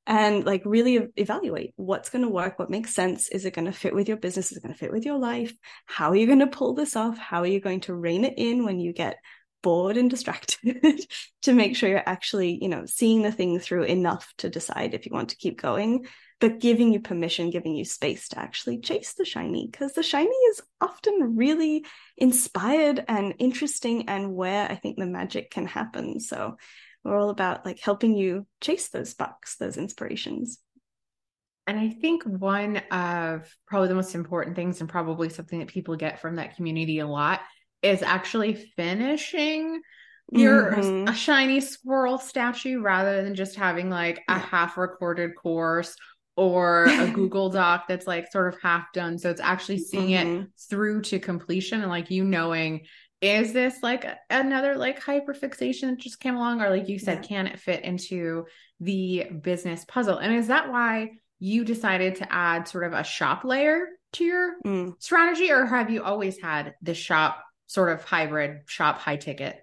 and 0.07 0.45
like 0.45 0.63
really 0.65 1.09
evaluate 1.17 1.73
what's 1.77 2.11
going 2.11 2.23
to 2.23 2.31
work, 2.31 2.59
what 2.59 2.71
makes 2.71 2.95
sense. 2.95 3.29
Is 3.29 3.45
it 3.45 3.55
going 3.55 3.65
to 3.65 3.73
fit 3.73 3.95
with 3.95 4.09
your 4.09 4.17
business? 4.17 4.53
Is 4.53 4.59
it 4.59 4.63
going 4.63 4.73
to 4.73 4.79
fit 4.79 4.93
with 4.93 5.05
your 5.05 5.19
life? 5.19 5.53
How 5.87 6.11
are 6.11 6.17
you 6.17 6.27
going 6.27 6.39
to 6.41 6.47
pull 6.47 6.75
this 6.75 6.95
off? 6.95 7.19
How 7.19 7.41
are 7.41 7.47
you 7.47 7.61
going 7.61 7.81
to 7.83 7.95
rein 7.95 8.25
it 8.25 8.35
in 8.37 8.65
when 8.65 8.79
you 8.79 8.93
get 8.93 9.17
bored 9.63 9.97
and 9.97 10.09
distracted 10.11 11.05
to 11.43 11.53
make 11.53 11.77
sure 11.77 11.89
you're 11.89 12.03
actually, 12.09 12.59
you 12.63 12.69
know, 12.69 12.87
seeing 12.87 13.23
the 13.23 13.33
thing 13.33 13.59
through 13.59 13.83
enough 13.83 14.33
to 14.39 14.49
decide 14.49 14.95
if 14.95 15.07
you 15.07 15.13
want 15.13 15.31
to 15.31 15.37
keep 15.37 15.61
going, 15.61 16.07
but 16.39 16.61
giving 16.61 16.93
you 16.93 17.01
permission, 17.01 17.51
giving 17.51 17.75
you 17.75 17.85
space 17.85 18.29
to 18.29 18.39
actually 18.39 18.79
chase 18.79 19.15
the 19.15 19.25
shiny 19.25 19.67
because 19.71 19.95
the 19.95 20.03
shiny 20.03 20.29
is 20.51 20.61
often 20.81 21.35
really 21.35 21.85
inspired 22.17 23.05
and 23.09 23.35
interesting 23.39 24.09
and 24.09 24.35
where 24.35 24.71
I 24.71 24.77
think 24.77 24.99
the 24.99 25.07
magic 25.07 25.51
can 25.51 25.67
happen. 25.67 26.21
So 26.21 26.59
we're 27.07 27.21
all 27.21 27.31
about 27.31 27.65
like 27.65 27.81
helping 27.81 28.17
you 28.17 28.47
chase 28.61 28.89
those 28.89 29.15
bucks, 29.15 29.57
those 29.57 29.77
inspirations. 29.77 30.59
And 31.67 31.79
I 31.79 31.91
think 31.91 32.23
one 32.25 32.77
of 32.91 33.49
probably 33.67 33.89
the 33.89 33.95
most 33.95 34.15
important 34.15 34.55
things, 34.55 34.81
and 34.81 34.89
probably 34.89 35.29
something 35.29 35.59
that 35.59 35.69
people 35.69 35.97
get 35.97 36.21
from 36.21 36.37
that 36.37 36.57
community 36.57 37.01
a 37.01 37.07
lot, 37.07 37.41
is 37.83 38.03
actually 38.03 38.55
finishing 38.77 39.81
your 40.33 40.73
mm-hmm. 40.73 41.09
a 41.09 41.15
shiny 41.15 41.61
squirrel 41.61 42.19
statue 42.19 42.81
rather 42.81 43.23
than 43.23 43.35
just 43.35 43.57
having 43.57 43.91
like 43.91 44.23
a 44.29 44.39
half 44.39 44.77
recorded 44.77 45.37
course 45.37 45.97
or 46.37 46.85
a 46.85 47.11
Google 47.15 47.49
Doc 47.49 47.87
that's 47.89 48.07
like 48.07 48.31
sort 48.31 48.53
of 48.53 48.61
half 48.61 48.93
done. 48.93 49.19
So 49.19 49.31
it's 49.31 49.41
actually 49.41 49.79
seeing 49.79 50.11
mm-hmm. 50.11 50.43
it 50.43 50.49
through 50.69 51.03
to 51.03 51.19
completion 51.19 51.81
and 51.81 51.91
like 51.91 52.11
you 52.11 52.25
knowing 52.25 52.87
is 53.21 53.53
this 53.53 53.77
like 53.83 54.07
another 54.29 54.77
like 54.77 55.03
hyperfixation 55.03 55.91
that 55.91 55.99
just 55.99 56.21
came 56.21 56.37
along? 56.37 56.61
Or 56.61 56.71
like 56.71 56.89
you 56.89 56.99
said 56.99 57.19
yeah. 57.23 57.29
can 57.29 57.47
it 57.47 57.61
fit 57.61 57.85
into 57.85 58.47
the 58.81 59.29
business 59.43 59.85
puzzle? 59.87 60.19
And 60.19 60.35
is 60.35 60.49
that 60.49 60.71
why 60.71 61.13
you 61.39 61.65
decided 61.65 62.17
to 62.17 62.33
add 62.33 62.69
sort 62.69 62.85
of 62.85 62.93
a 62.93 63.05
shop 63.05 63.45
layer 63.45 63.87
to 64.15 64.25
your 64.25 64.55
mm. 64.65 64.95
strategy? 65.03 65.51
Or 65.51 65.65
have 65.65 65.91
you 65.91 66.03
always 66.03 66.41
had 66.41 66.75
the 66.83 66.95
shop 66.95 67.43
sort 67.67 67.91
of 67.91 68.05
hybrid 68.05 68.61
shop 68.67 68.99
high 68.99 69.17
ticket? 69.17 69.57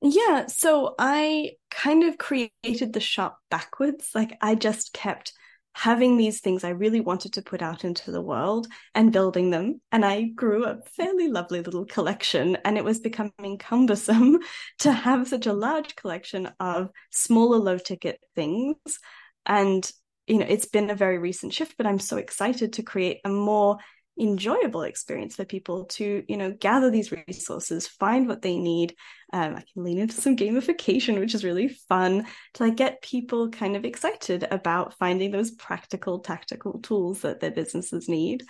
Yeah. 0.00 0.46
So 0.46 0.94
i 0.98 1.52
kind 1.70 2.04
of 2.04 2.18
created 2.18 2.92
the 2.92 3.00
shop 3.00 3.38
backwards. 3.50 4.10
Like 4.14 4.38
i 4.40 4.54
just 4.54 4.92
kept 4.92 5.32
having 5.78 6.16
these 6.16 6.40
things 6.40 6.64
I 6.64 6.70
really 6.70 7.00
wanted 7.00 7.34
to 7.34 7.42
put 7.42 7.62
out 7.62 7.84
into 7.84 8.10
the 8.10 8.20
world 8.20 8.66
and 8.96 9.12
building 9.12 9.50
them. 9.50 9.80
And 9.92 10.04
I 10.04 10.22
grew 10.22 10.64
a 10.64 10.80
fairly 10.96 11.28
lovely 11.28 11.62
little 11.62 11.86
collection, 11.86 12.56
and 12.64 12.76
it 12.76 12.82
was 12.82 12.98
becoming 12.98 13.58
cumbersome 13.58 14.40
to 14.80 14.90
have 14.90 15.28
such 15.28 15.46
a 15.46 15.52
large 15.52 15.94
collection 15.94 16.50
of 16.58 16.90
smaller, 17.12 17.58
low 17.58 17.78
ticket 17.78 18.18
things. 18.34 18.76
And, 19.46 19.88
you 20.26 20.38
know, 20.38 20.46
it's 20.48 20.66
been 20.66 20.90
a 20.90 20.96
very 20.96 21.18
recent 21.18 21.54
shift, 21.54 21.76
but 21.78 21.86
I'm 21.86 22.00
so 22.00 22.16
excited 22.16 22.72
to 22.72 22.82
create 22.82 23.20
a 23.24 23.28
more 23.28 23.78
enjoyable 24.18 24.82
experience 24.82 25.36
for 25.36 25.44
people 25.44 25.84
to 25.84 26.24
you 26.28 26.36
know 26.36 26.52
gather 26.52 26.90
these 26.90 27.12
resources 27.12 27.86
find 27.86 28.28
what 28.28 28.42
they 28.42 28.58
need. 28.58 28.94
Um, 29.30 29.56
i 29.56 29.62
can 29.72 29.84
lean 29.84 29.98
into 29.98 30.20
some 30.20 30.36
gamification 30.36 31.20
which 31.20 31.34
is 31.34 31.44
really 31.44 31.68
fun 31.68 32.26
to 32.54 32.62
like 32.62 32.76
get 32.76 33.02
people 33.02 33.50
kind 33.50 33.76
of 33.76 33.84
excited 33.84 34.48
about 34.50 34.94
finding 34.94 35.30
those 35.30 35.50
practical 35.50 36.20
tactical 36.20 36.80
tools 36.80 37.20
that 37.20 37.40
their 37.40 37.50
businesses 37.50 38.08
need. 38.08 38.44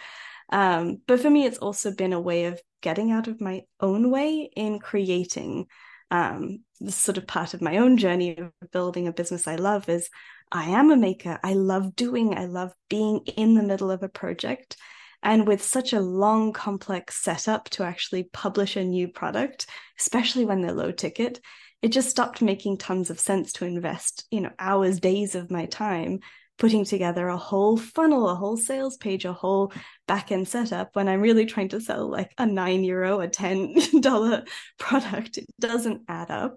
Um, 0.51 0.99
but 1.07 1.21
for 1.21 1.31
me 1.31 1.47
it's 1.47 1.59
also 1.59 1.93
been 1.93 2.13
a 2.13 2.21
way 2.21 2.45
of 2.45 2.61
getting 2.81 3.11
out 3.11 3.29
of 3.29 3.41
my 3.41 3.63
own 3.81 4.11
way 4.11 4.51
in 4.55 4.79
creating 4.79 5.67
um, 6.11 6.61
this 6.81 6.97
sort 6.97 7.19
of 7.19 7.27
part 7.27 7.53
of 7.55 7.61
my 7.61 7.79
own 7.79 7.97
journey 7.99 8.39
of 8.39 8.53
building 8.71 9.09
a 9.09 9.13
business 9.13 9.47
i 9.47 9.57
love 9.57 9.89
is 9.89 10.09
i 10.51 10.65
am 10.71 10.91
a 10.91 10.97
maker. 10.97 11.39
I 11.43 11.53
love 11.53 11.95
doing 11.97 12.39
i 12.39 12.47
love 12.47 12.73
being 12.89 13.21
in 13.37 13.55
the 13.55 13.63
middle 13.63 13.91
of 13.91 14.03
a 14.03 14.09
project 14.09 14.77
and 15.23 15.47
with 15.47 15.63
such 15.63 15.93
a 15.93 16.01
long, 16.01 16.53
complex 16.53 17.23
setup 17.23 17.69
to 17.71 17.83
actually 17.83 18.25
publish 18.25 18.77
a 18.77 18.85
new 18.85 19.09
product, 19.09 19.67
especially 19.99 20.45
when 20.45 20.63
they're 20.63 20.73
low 20.73 20.93
ticket, 20.93 21.41
it 21.83 21.89
just 21.89 22.11
stopped 22.11 22.43
making 22.43 22.79
tons 22.79 23.11
of 23.11 23.21
sense 23.21 23.53
to 23.55 23.65
invest, 23.65 24.27
you 24.31 24.41
know, 24.41 24.51
hours, 24.59 25.01
days 25.01 25.35
of 25.35 25.51
my 25.51 25.67
time 25.67 26.21
putting 26.59 26.85
together 26.85 27.29
a 27.29 27.37
whole 27.37 27.77
funnel, 27.77 28.29
a 28.29 28.35
whole 28.35 28.57
sales 28.57 28.97
page, 28.97 29.25
a 29.25 29.33
whole 29.33 29.73
back 30.07 30.33
end 30.33 30.49
setup 30.49 30.95
when 30.95 31.09
I'm 31.09 31.21
really 31.21 31.47
trying 31.47 31.69
to 31.71 31.81
sell 31.81 32.09
like 32.11 32.33
a 32.37 32.47
nine 32.47 32.85
euro, 32.85 33.21
a 33.21 33.29
$10 33.29 34.49
product. 34.79 35.39
It 35.39 35.47
doesn't 35.61 36.03
add 36.09 36.31
up. 36.31 36.57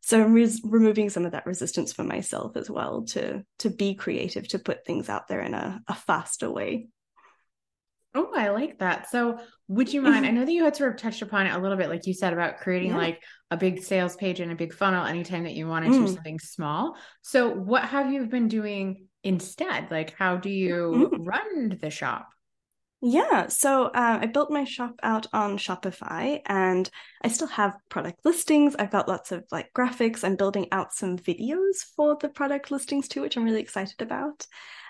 So 0.00 0.22
I'm 0.22 0.32
re- 0.32 0.60
removing 0.64 1.10
some 1.10 1.26
of 1.26 1.32
that 1.32 1.46
resistance 1.46 1.92
for 1.92 2.02
myself 2.02 2.56
as 2.56 2.68
well 2.68 3.02
to 3.10 3.44
to 3.60 3.70
be 3.70 3.94
creative, 3.94 4.48
to 4.48 4.58
put 4.58 4.84
things 4.84 5.08
out 5.08 5.28
there 5.28 5.40
in 5.40 5.54
a, 5.54 5.80
a 5.86 5.94
faster 5.94 6.50
way. 6.50 6.88
Oh, 8.14 8.30
I 8.36 8.50
like 8.50 8.78
that. 8.80 9.10
So, 9.10 9.38
would 9.68 9.92
you 9.92 10.02
mind? 10.02 10.26
I 10.26 10.30
know 10.30 10.44
that 10.44 10.52
you 10.52 10.64
had 10.64 10.76
sort 10.76 10.92
of 10.92 11.00
touched 11.00 11.22
upon 11.22 11.46
it 11.46 11.54
a 11.54 11.58
little 11.58 11.78
bit, 11.78 11.88
like 11.88 12.06
you 12.06 12.12
said 12.12 12.34
about 12.34 12.58
creating 12.58 12.90
yeah. 12.90 12.98
like 12.98 13.22
a 13.50 13.56
big 13.56 13.82
sales 13.82 14.16
page 14.16 14.40
and 14.40 14.52
a 14.52 14.56
big 14.56 14.74
funnel 14.74 15.06
anytime 15.06 15.44
that 15.44 15.54
you 15.54 15.66
wanted 15.66 15.92
mm. 15.92 16.06
to 16.06 16.12
something 16.12 16.38
small. 16.38 16.96
So, 17.22 17.48
what 17.48 17.84
have 17.84 18.12
you 18.12 18.26
been 18.26 18.48
doing 18.48 19.06
instead? 19.24 19.90
Like, 19.90 20.14
how 20.18 20.36
do 20.36 20.50
you 20.50 21.10
mm. 21.12 21.26
run 21.26 21.78
the 21.80 21.90
shop? 21.90 22.28
Yeah, 23.04 23.48
so 23.48 23.86
uh, 23.86 24.18
I 24.22 24.26
built 24.26 24.52
my 24.52 24.62
shop 24.62 24.94
out 25.02 25.26
on 25.32 25.58
Shopify 25.58 26.40
and 26.46 26.88
I 27.20 27.28
still 27.28 27.48
have 27.48 27.74
product 27.88 28.20
listings. 28.24 28.76
I've 28.78 28.92
got 28.92 29.08
lots 29.08 29.32
of 29.32 29.42
like 29.50 29.72
graphics. 29.76 30.22
I'm 30.22 30.36
building 30.36 30.68
out 30.70 30.92
some 30.92 31.18
videos 31.18 31.78
for 31.96 32.16
the 32.20 32.28
product 32.28 32.70
listings 32.70 33.08
too, 33.08 33.22
which 33.22 33.36
I'm 33.36 33.42
really 33.42 33.60
excited 33.60 34.00
about. 34.02 34.46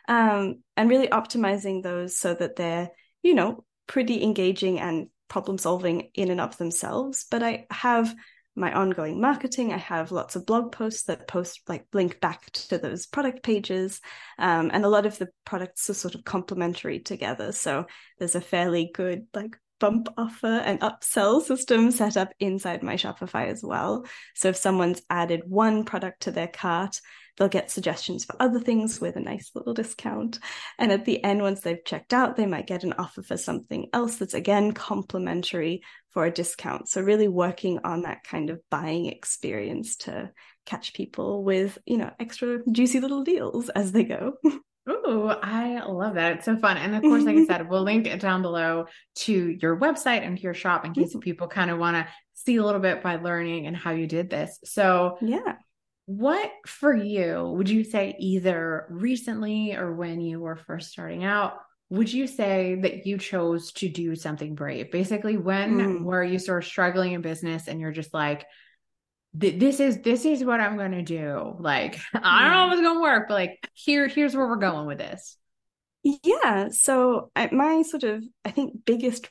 Um, 0.08 0.56
and 0.76 0.90
really 0.90 1.08
optimizing 1.08 1.82
those 1.82 2.18
so 2.18 2.34
that 2.34 2.56
they're 2.56 2.90
you 3.22 3.34
know, 3.34 3.64
pretty 3.86 4.22
engaging 4.22 4.78
and 4.80 5.08
problem 5.28 5.58
solving 5.58 6.10
in 6.14 6.30
and 6.30 6.40
of 6.40 6.56
themselves. 6.58 7.26
But 7.30 7.42
I 7.42 7.66
have 7.70 8.14
my 8.54 8.72
ongoing 8.72 9.20
marketing. 9.20 9.72
I 9.72 9.78
have 9.78 10.12
lots 10.12 10.36
of 10.36 10.44
blog 10.44 10.72
posts 10.72 11.04
that 11.04 11.26
post 11.26 11.62
like 11.68 11.86
link 11.92 12.20
back 12.20 12.50
to 12.52 12.78
those 12.78 13.06
product 13.06 13.42
pages. 13.42 14.00
Um, 14.38 14.70
and 14.72 14.84
a 14.84 14.90
lot 14.90 15.06
of 15.06 15.16
the 15.18 15.28
products 15.44 15.88
are 15.88 15.94
sort 15.94 16.14
of 16.14 16.24
complementary 16.24 17.00
together. 17.00 17.52
So 17.52 17.86
there's 18.18 18.34
a 18.34 18.40
fairly 18.40 18.90
good 18.92 19.26
like 19.32 19.56
bump 19.82 20.08
offer 20.16 20.46
and 20.46 20.78
upsell 20.78 21.42
system 21.42 21.90
set 21.90 22.16
up 22.16 22.32
inside 22.38 22.84
my 22.84 22.94
Shopify 22.94 23.48
as 23.48 23.64
well. 23.64 24.06
So 24.36 24.50
if 24.50 24.56
someone's 24.56 25.02
added 25.10 25.42
one 25.44 25.84
product 25.84 26.22
to 26.22 26.30
their 26.30 26.46
cart, 26.46 27.00
They'll 27.36 27.48
get 27.48 27.70
suggestions 27.70 28.26
for 28.26 28.36
other 28.38 28.60
things 28.60 29.00
with 29.00 29.16
a 29.16 29.20
nice 29.20 29.52
little 29.54 29.72
discount. 29.72 30.38
And 30.78 30.92
at 30.92 31.06
the 31.06 31.24
end, 31.24 31.40
once 31.40 31.62
they've 31.62 31.84
checked 31.84 32.12
out, 32.12 32.36
they 32.36 32.44
might 32.44 32.66
get 32.66 32.84
an 32.84 32.92
offer 32.98 33.22
for 33.22 33.38
something 33.38 33.88
else 33.94 34.16
that's 34.16 34.34
again 34.34 34.72
complimentary 34.72 35.82
for 36.10 36.26
a 36.26 36.30
discount. 36.30 36.90
So 36.90 37.00
really 37.00 37.28
working 37.28 37.78
on 37.84 38.02
that 38.02 38.22
kind 38.22 38.50
of 38.50 38.60
buying 38.70 39.06
experience 39.06 39.96
to 39.96 40.30
catch 40.66 40.92
people 40.92 41.42
with, 41.42 41.78
you 41.86 41.96
know, 41.96 42.10
extra 42.20 42.58
juicy 42.70 43.00
little 43.00 43.24
deals 43.24 43.70
as 43.70 43.92
they 43.92 44.04
go. 44.04 44.34
Oh, 44.86 45.28
I 45.42 45.84
love 45.84 46.14
that. 46.14 46.32
It's 46.32 46.44
so 46.44 46.56
fun. 46.56 46.76
And 46.76 46.94
of 46.94 47.02
course, 47.02 47.22
like 47.22 47.36
I 47.36 47.44
said, 47.46 47.68
we'll 47.68 47.82
link 47.82 48.06
it 48.06 48.20
down 48.20 48.42
below 48.42 48.86
to 49.16 49.32
your 49.32 49.78
website 49.78 50.26
and 50.26 50.36
to 50.36 50.42
your 50.42 50.54
shop 50.54 50.84
in 50.84 50.92
case 50.92 51.10
mm-hmm. 51.10 51.20
people 51.20 51.46
kind 51.46 51.70
of 51.70 51.78
want 51.78 51.96
to 51.96 52.12
see 52.34 52.56
a 52.56 52.64
little 52.64 52.80
bit 52.80 53.02
by 53.02 53.16
learning 53.16 53.66
and 53.66 53.76
how 53.76 53.92
you 53.92 54.06
did 54.06 54.30
this. 54.30 54.58
So, 54.64 55.18
yeah. 55.20 55.56
What 56.06 56.50
for 56.66 56.92
you 56.92 57.52
would 57.56 57.70
you 57.70 57.84
say 57.84 58.16
either 58.18 58.86
recently 58.90 59.76
or 59.76 59.94
when 59.94 60.20
you 60.20 60.40
were 60.40 60.56
first 60.56 60.90
starting 60.90 61.22
out? 61.22 61.54
Would 61.90 62.12
you 62.12 62.26
say 62.26 62.74
that 62.82 63.06
you 63.06 63.18
chose 63.18 63.70
to 63.74 63.88
do 63.88 64.16
something 64.16 64.56
brave? 64.56 64.90
Basically, 64.90 65.36
when 65.36 65.78
mm. 65.78 66.02
were 66.02 66.24
you 66.24 66.40
sort 66.40 66.64
of 66.64 66.68
struggling 66.68 67.12
in 67.12 67.20
business 67.20 67.68
and 67.68 67.80
you're 67.80 67.92
just 67.92 68.12
like, 68.12 68.46
this 69.34 69.80
is 69.80 70.00
this 70.02 70.24
is 70.24 70.44
what 70.44 70.60
I'm 70.60 70.76
going 70.76 70.92
to 70.92 71.02
do. 71.02 71.56
Like, 71.58 71.98
I 72.14 72.44
don't 72.44 72.52
know 72.52 72.66
if 72.68 72.72
it's 72.74 72.82
going 72.82 72.96
to 72.96 73.02
work, 73.02 73.28
but 73.28 73.34
like 73.34 73.70
here 73.74 74.08
here's 74.08 74.34
where 74.34 74.46
we're 74.46 74.56
going 74.56 74.86
with 74.86 74.98
this. 74.98 75.36
Yeah. 76.02 76.68
So 76.70 77.30
my 77.52 77.82
sort 77.82 78.04
of 78.04 78.24
I 78.44 78.50
think 78.50 78.84
biggest 78.84 79.30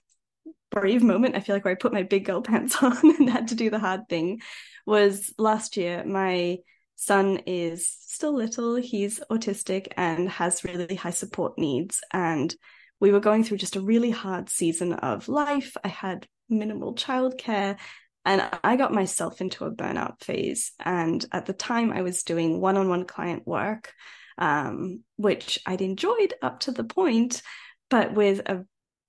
brave 0.71 1.03
moment, 1.03 1.35
I 1.35 1.41
feel 1.41 1.55
like 1.55 1.65
where 1.65 1.73
I 1.73 1.75
put 1.75 1.93
my 1.93 2.03
big 2.03 2.25
girl 2.25 2.41
pants 2.41 2.81
on 2.81 2.97
and 3.03 3.29
had 3.29 3.49
to 3.49 3.55
do 3.55 3.69
the 3.69 3.79
hard 3.79 4.07
thing 4.09 4.41
was 4.85 5.33
last 5.37 5.77
year. 5.77 6.03
My 6.05 6.57
son 6.95 7.41
is 7.45 7.87
still 7.87 8.33
little, 8.33 8.75
he's 8.75 9.19
autistic 9.31 9.87
and 9.97 10.29
has 10.29 10.63
really 10.63 10.95
high 10.95 11.11
support 11.11 11.57
needs. 11.57 12.01
And 12.13 12.53
we 12.99 13.11
were 13.11 13.19
going 13.19 13.43
through 13.43 13.57
just 13.57 13.75
a 13.75 13.81
really 13.81 14.11
hard 14.11 14.49
season 14.49 14.93
of 14.93 15.27
life. 15.27 15.75
I 15.83 15.87
had 15.87 16.27
minimal 16.49 16.95
childcare 16.95 17.77
and 18.25 18.47
I 18.63 18.75
got 18.75 18.93
myself 18.93 19.41
into 19.41 19.65
a 19.65 19.71
burnout 19.71 20.23
phase. 20.23 20.73
And 20.79 21.25
at 21.31 21.45
the 21.45 21.53
time, 21.53 21.91
I 21.91 22.01
was 22.01 22.23
doing 22.23 22.61
one 22.61 22.77
on 22.77 22.87
one 22.87 23.05
client 23.05 23.47
work, 23.47 23.93
um, 24.37 25.03
which 25.15 25.59
I'd 25.65 25.81
enjoyed 25.81 26.33
up 26.41 26.61
to 26.61 26.71
the 26.71 26.83
point, 26.83 27.41
but 27.89 28.13
with 28.13 28.39
a 28.47 28.65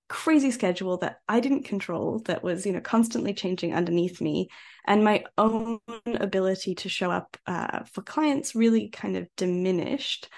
crazy 0.08 0.50
schedule 0.50 0.98
that 0.98 1.18
I 1.28 1.40
didn't 1.40 1.64
control 1.64 2.20
that 2.26 2.42
was, 2.42 2.66
you 2.66 2.72
know, 2.72 2.80
constantly 2.80 3.32
changing 3.34 3.74
underneath 3.74 4.20
me. 4.20 4.48
And 4.86 5.04
my 5.04 5.24
own 5.38 5.78
ability 6.06 6.74
to 6.76 6.88
show 6.88 7.10
up 7.10 7.36
uh, 7.46 7.84
for 7.84 8.02
clients 8.02 8.54
really 8.54 8.88
kind 8.88 9.16
of 9.16 9.28
diminished. 9.36 10.28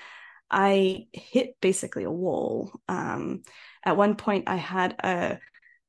I 0.50 1.06
hit 1.12 1.56
basically 1.60 2.04
a 2.04 2.10
wall. 2.10 2.72
Um, 2.88 3.42
at 3.84 3.96
one 3.96 4.14
point, 4.14 4.48
I 4.48 4.56
had 4.56 4.94
a 5.02 5.38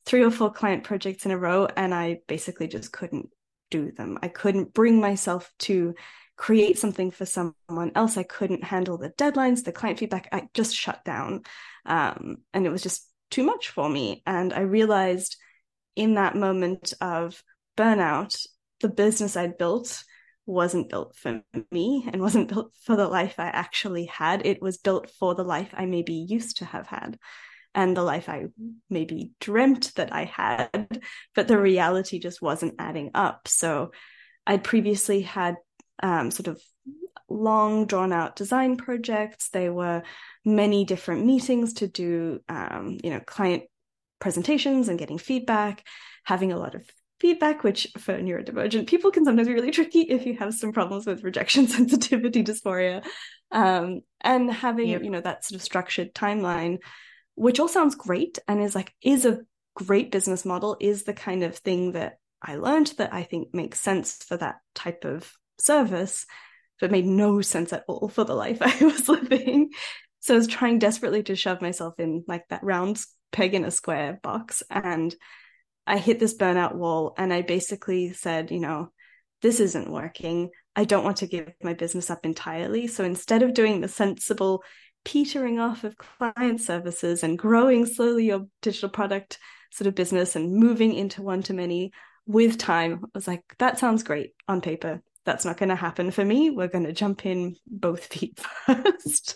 three 0.06 0.24
or 0.24 0.32
four 0.32 0.52
client 0.52 0.84
projects 0.84 1.26
in 1.26 1.32
a 1.32 1.38
row, 1.38 1.68
and 1.76 1.94
I 1.94 2.20
basically 2.28 2.68
just 2.68 2.92
couldn't 2.92 3.30
do 3.72 3.92
them. 3.92 4.20
I 4.22 4.28
couldn't 4.28 4.74
bring 4.74 5.00
myself 5.00 5.52
to 5.60 5.96
create 6.38 6.78
something 6.78 7.12
for 7.12 7.26
someone 7.26 7.92
else. 7.96 8.18
I 8.18 8.24
couldn't 8.24 8.64
handle 8.64 8.98
the 8.98 9.10
deadlines, 9.12 9.64
the 9.64 9.72
client 9.72 10.00
feedback. 10.00 10.30
I 10.32 10.48
just 10.54 10.76
shut 10.76 11.04
down. 11.06 11.44
Um, 11.86 12.38
and 12.54 12.66
it 12.66 12.70
was 12.70 12.84
just 12.84 13.10
too 13.32 13.44
much 13.44 13.70
for 13.70 13.90
me. 13.90 14.22
And 14.26 14.54
I 14.54 14.62
realized 14.62 15.38
in 15.96 16.16
that 16.16 16.36
moment 16.36 16.94
of 17.02 17.42
burnout, 17.78 18.46
the 18.82 18.90
business 18.90 19.38
I'd 19.38 19.58
built 19.58 20.04
wasn't 20.46 20.90
built 20.90 21.16
for 21.16 21.42
me 21.72 22.08
and 22.12 22.22
wasn't 22.22 22.50
built 22.50 22.74
for 22.84 22.96
the 22.96 23.08
life 23.08 23.36
I 23.40 23.48
actually 23.48 24.06
had. 24.06 24.46
It 24.46 24.62
was 24.62 24.78
built 24.78 25.10
for 25.10 25.34
the 25.36 25.44
life 25.44 25.70
I 25.74 25.86
maybe 25.86 26.14
used 26.14 26.58
to 26.58 26.66
have 26.66 26.88
had 26.88 27.18
and 27.76 27.96
the 27.96 28.02
life 28.02 28.30
I 28.30 28.46
maybe 28.90 29.32
dreamt 29.42 29.94
that 29.96 30.14
I 30.14 30.24
had, 30.24 31.04
but 31.36 31.48
the 31.48 31.60
reality 31.60 32.20
just 32.20 32.42
wasn't 32.42 32.76
adding 32.80 33.12
up. 33.14 33.48
So 33.50 33.92
I'd 34.48 34.64
previously 34.64 35.22
had 35.22 35.58
um, 36.02 36.32
sort 36.32 36.48
of 36.48 36.62
long 37.30 37.86
drawn 37.86 38.14
out 38.14 38.38
design 38.38 38.78
projects. 38.78 39.50
They 39.50 39.70
were 39.70 40.04
many 40.46 40.86
different 40.86 41.26
meetings 41.26 41.74
to 41.74 41.88
do, 41.88 42.40
um, 42.48 42.98
you 43.04 43.10
know, 43.10 43.20
client 43.20 43.64
presentations 44.20 44.88
and 44.88 44.98
getting 44.98 45.18
feedback, 45.18 45.86
having 46.24 46.54
a 46.54 46.58
lot 46.58 46.76
of 46.76 46.90
feedback, 47.20 47.64
which 47.64 47.88
for 47.98 48.18
neurodivergent 48.18 48.88
people 48.88 49.12
can 49.12 49.26
sometimes 49.26 49.48
be 49.48 49.54
really 49.54 49.72
tricky 49.72 50.02
if 50.02 50.26
you 50.26 50.38
have 50.38 50.54
some 50.54 50.72
problems 50.72 51.06
with 51.06 51.24
rejection 51.24 51.68
sensitivity 51.68 52.42
dysphoria. 52.44 53.06
Um, 53.52 54.02
and 54.22 54.50
having, 54.52 54.90
yep. 54.90 55.04
you 55.04 55.10
know, 55.10 55.22
that 55.22 55.44
sort 55.44 55.60
of 55.60 55.64
structured 55.64 56.14
timeline, 56.14 56.80
which 57.36 57.60
all 57.60 57.68
sounds 57.68 57.96
great 57.96 58.40
and 58.48 58.62
is 58.62 58.76
like, 58.76 58.94
is 59.02 59.26
a 59.26 59.42
great 59.76 60.12
business 60.12 60.46
model, 60.46 60.78
is 60.80 61.04
the 61.04 61.14
kind 61.14 61.44
of 61.44 61.58
thing 61.58 61.94
that 61.94 62.18
I 62.42 62.56
learned 62.56 62.94
that 62.98 63.14
I 63.14 63.24
think 63.24 63.54
makes 63.54 63.80
sense 63.80 64.24
for 64.24 64.38
that 64.38 64.58
type 64.74 65.06
of 65.06 65.32
service 65.58 66.26
but 66.80 66.92
made 66.92 67.06
no 67.06 67.42
sense 67.42 67.74
at 67.74 67.86
all 67.88 68.10
for 68.10 68.24
the 68.24 68.36
life 68.36 68.58
I 68.62 68.84
was 68.84 69.08
living. 69.08 69.70
So 70.20 70.34
I 70.34 70.38
was 70.38 70.48
trying 70.48 70.80
desperately 70.80 71.24
to 71.24 71.36
shove 71.36 71.62
myself 71.62 72.00
in 72.00 72.24
like 72.28 72.48
that 72.50 72.64
round 72.64 73.02
peg 73.32 73.54
in 73.54 73.66
a 73.66 73.72
square 73.72 74.20
box. 74.22 74.64
And 74.70 75.16
I 75.88 75.98
hit 75.98 76.20
this 76.20 76.36
burnout 76.36 76.76
wall 76.76 77.14
and 77.18 77.32
I 77.32 77.42
basically 77.42 78.14
said, 78.14 78.52
you 78.52 78.60
know, 78.60 78.90
this 79.42 79.60
isn't 79.60 79.92
working. 79.92 80.50
I 80.76 80.86
don't 80.86 81.04
want 81.04 81.18
to 81.18 81.28
give 81.28 81.54
my 81.64 81.74
business 81.74 82.10
up 82.10 82.26
entirely. 82.26 82.88
So 82.88 83.04
instead 83.04 83.44
of 83.44 83.54
doing 83.54 83.82
the 83.82 83.88
sensible 83.88 84.64
petering 85.06 85.60
off 85.60 85.84
of 85.84 85.98
client 85.98 86.60
services 86.60 87.24
and 87.24 87.40
growing 87.40 87.86
slowly 87.86 88.26
your 88.26 88.48
digital 88.62 88.90
product 88.90 89.40
sort 89.72 89.88
of 89.88 89.96
business 89.96 90.36
and 90.36 90.54
moving 90.54 90.94
into 90.94 91.22
one 91.22 91.44
to 91.44 91.54
many 91.54 91.92
with 92.26 92.58
time, 92.58 93.02
I 93.04 93.08
was 93.14 93.28
like, 93.28 93.44
that 93.60 93.80
sounds 93.80 94.04
great 94.04 94.34
on 94.48 94.62
paper 94.62 95.02
that's 95.26 95.44
not 95.44 95.58
going 95.58 95.70
to 95.70 95.76
happen 95.76 96.12
for 96.12 96.24
me. 96.24 96.52
We're 96.52 96.68
going 96.68 96.86
to 96.86 96.94
jump 96.94 97.26
in 97.26 97.58
both 97.68 98.06
feet 98.14 98.40
first. 98.40 99.36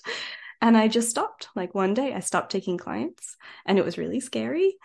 and 0.62 0.78
I 0.78 0.88
just 0.88 1.10
stopped. 1.10 1.50
Like 1.56 1.76
one 1.76 1.94
day, 1.94 2.14
I 2.14 2.22
stopped 2.22 2.52
taking 2.52 2.78
clients, 2.78 3.36
and 3.66 3.78
it 3.78 3.86
was 3.86 3.98
really 3.98 4.20
scary. 4.20 4.78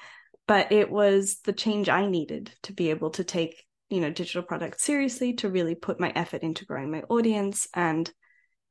But 0.47 0.73
it 0.73 0.91
was 0.91 1.39
the 1.45 1.53
change 1.53 1.89
I 1.89 2.07
needed 2.07 2.53
to 2.65 2.73
be 2.73 2.91
able 2.91 3.11
to 3.11 3.25
take, 3.25 3.65
you 3.89 4.01
know, 4.01 4.11
digital 4.11 4.43
products 4.43 4.83
seriously, 4.83 5.35
to 5.35 5.49
really 5.49 5.75
put 5.75 6.01
my 6.01 6.13
effort 6.15 6.43
into 6.43 6.67
growing 6.67 6.91
my 6.91 7.03
audience. 7.09 7.69
And 7.73 8.11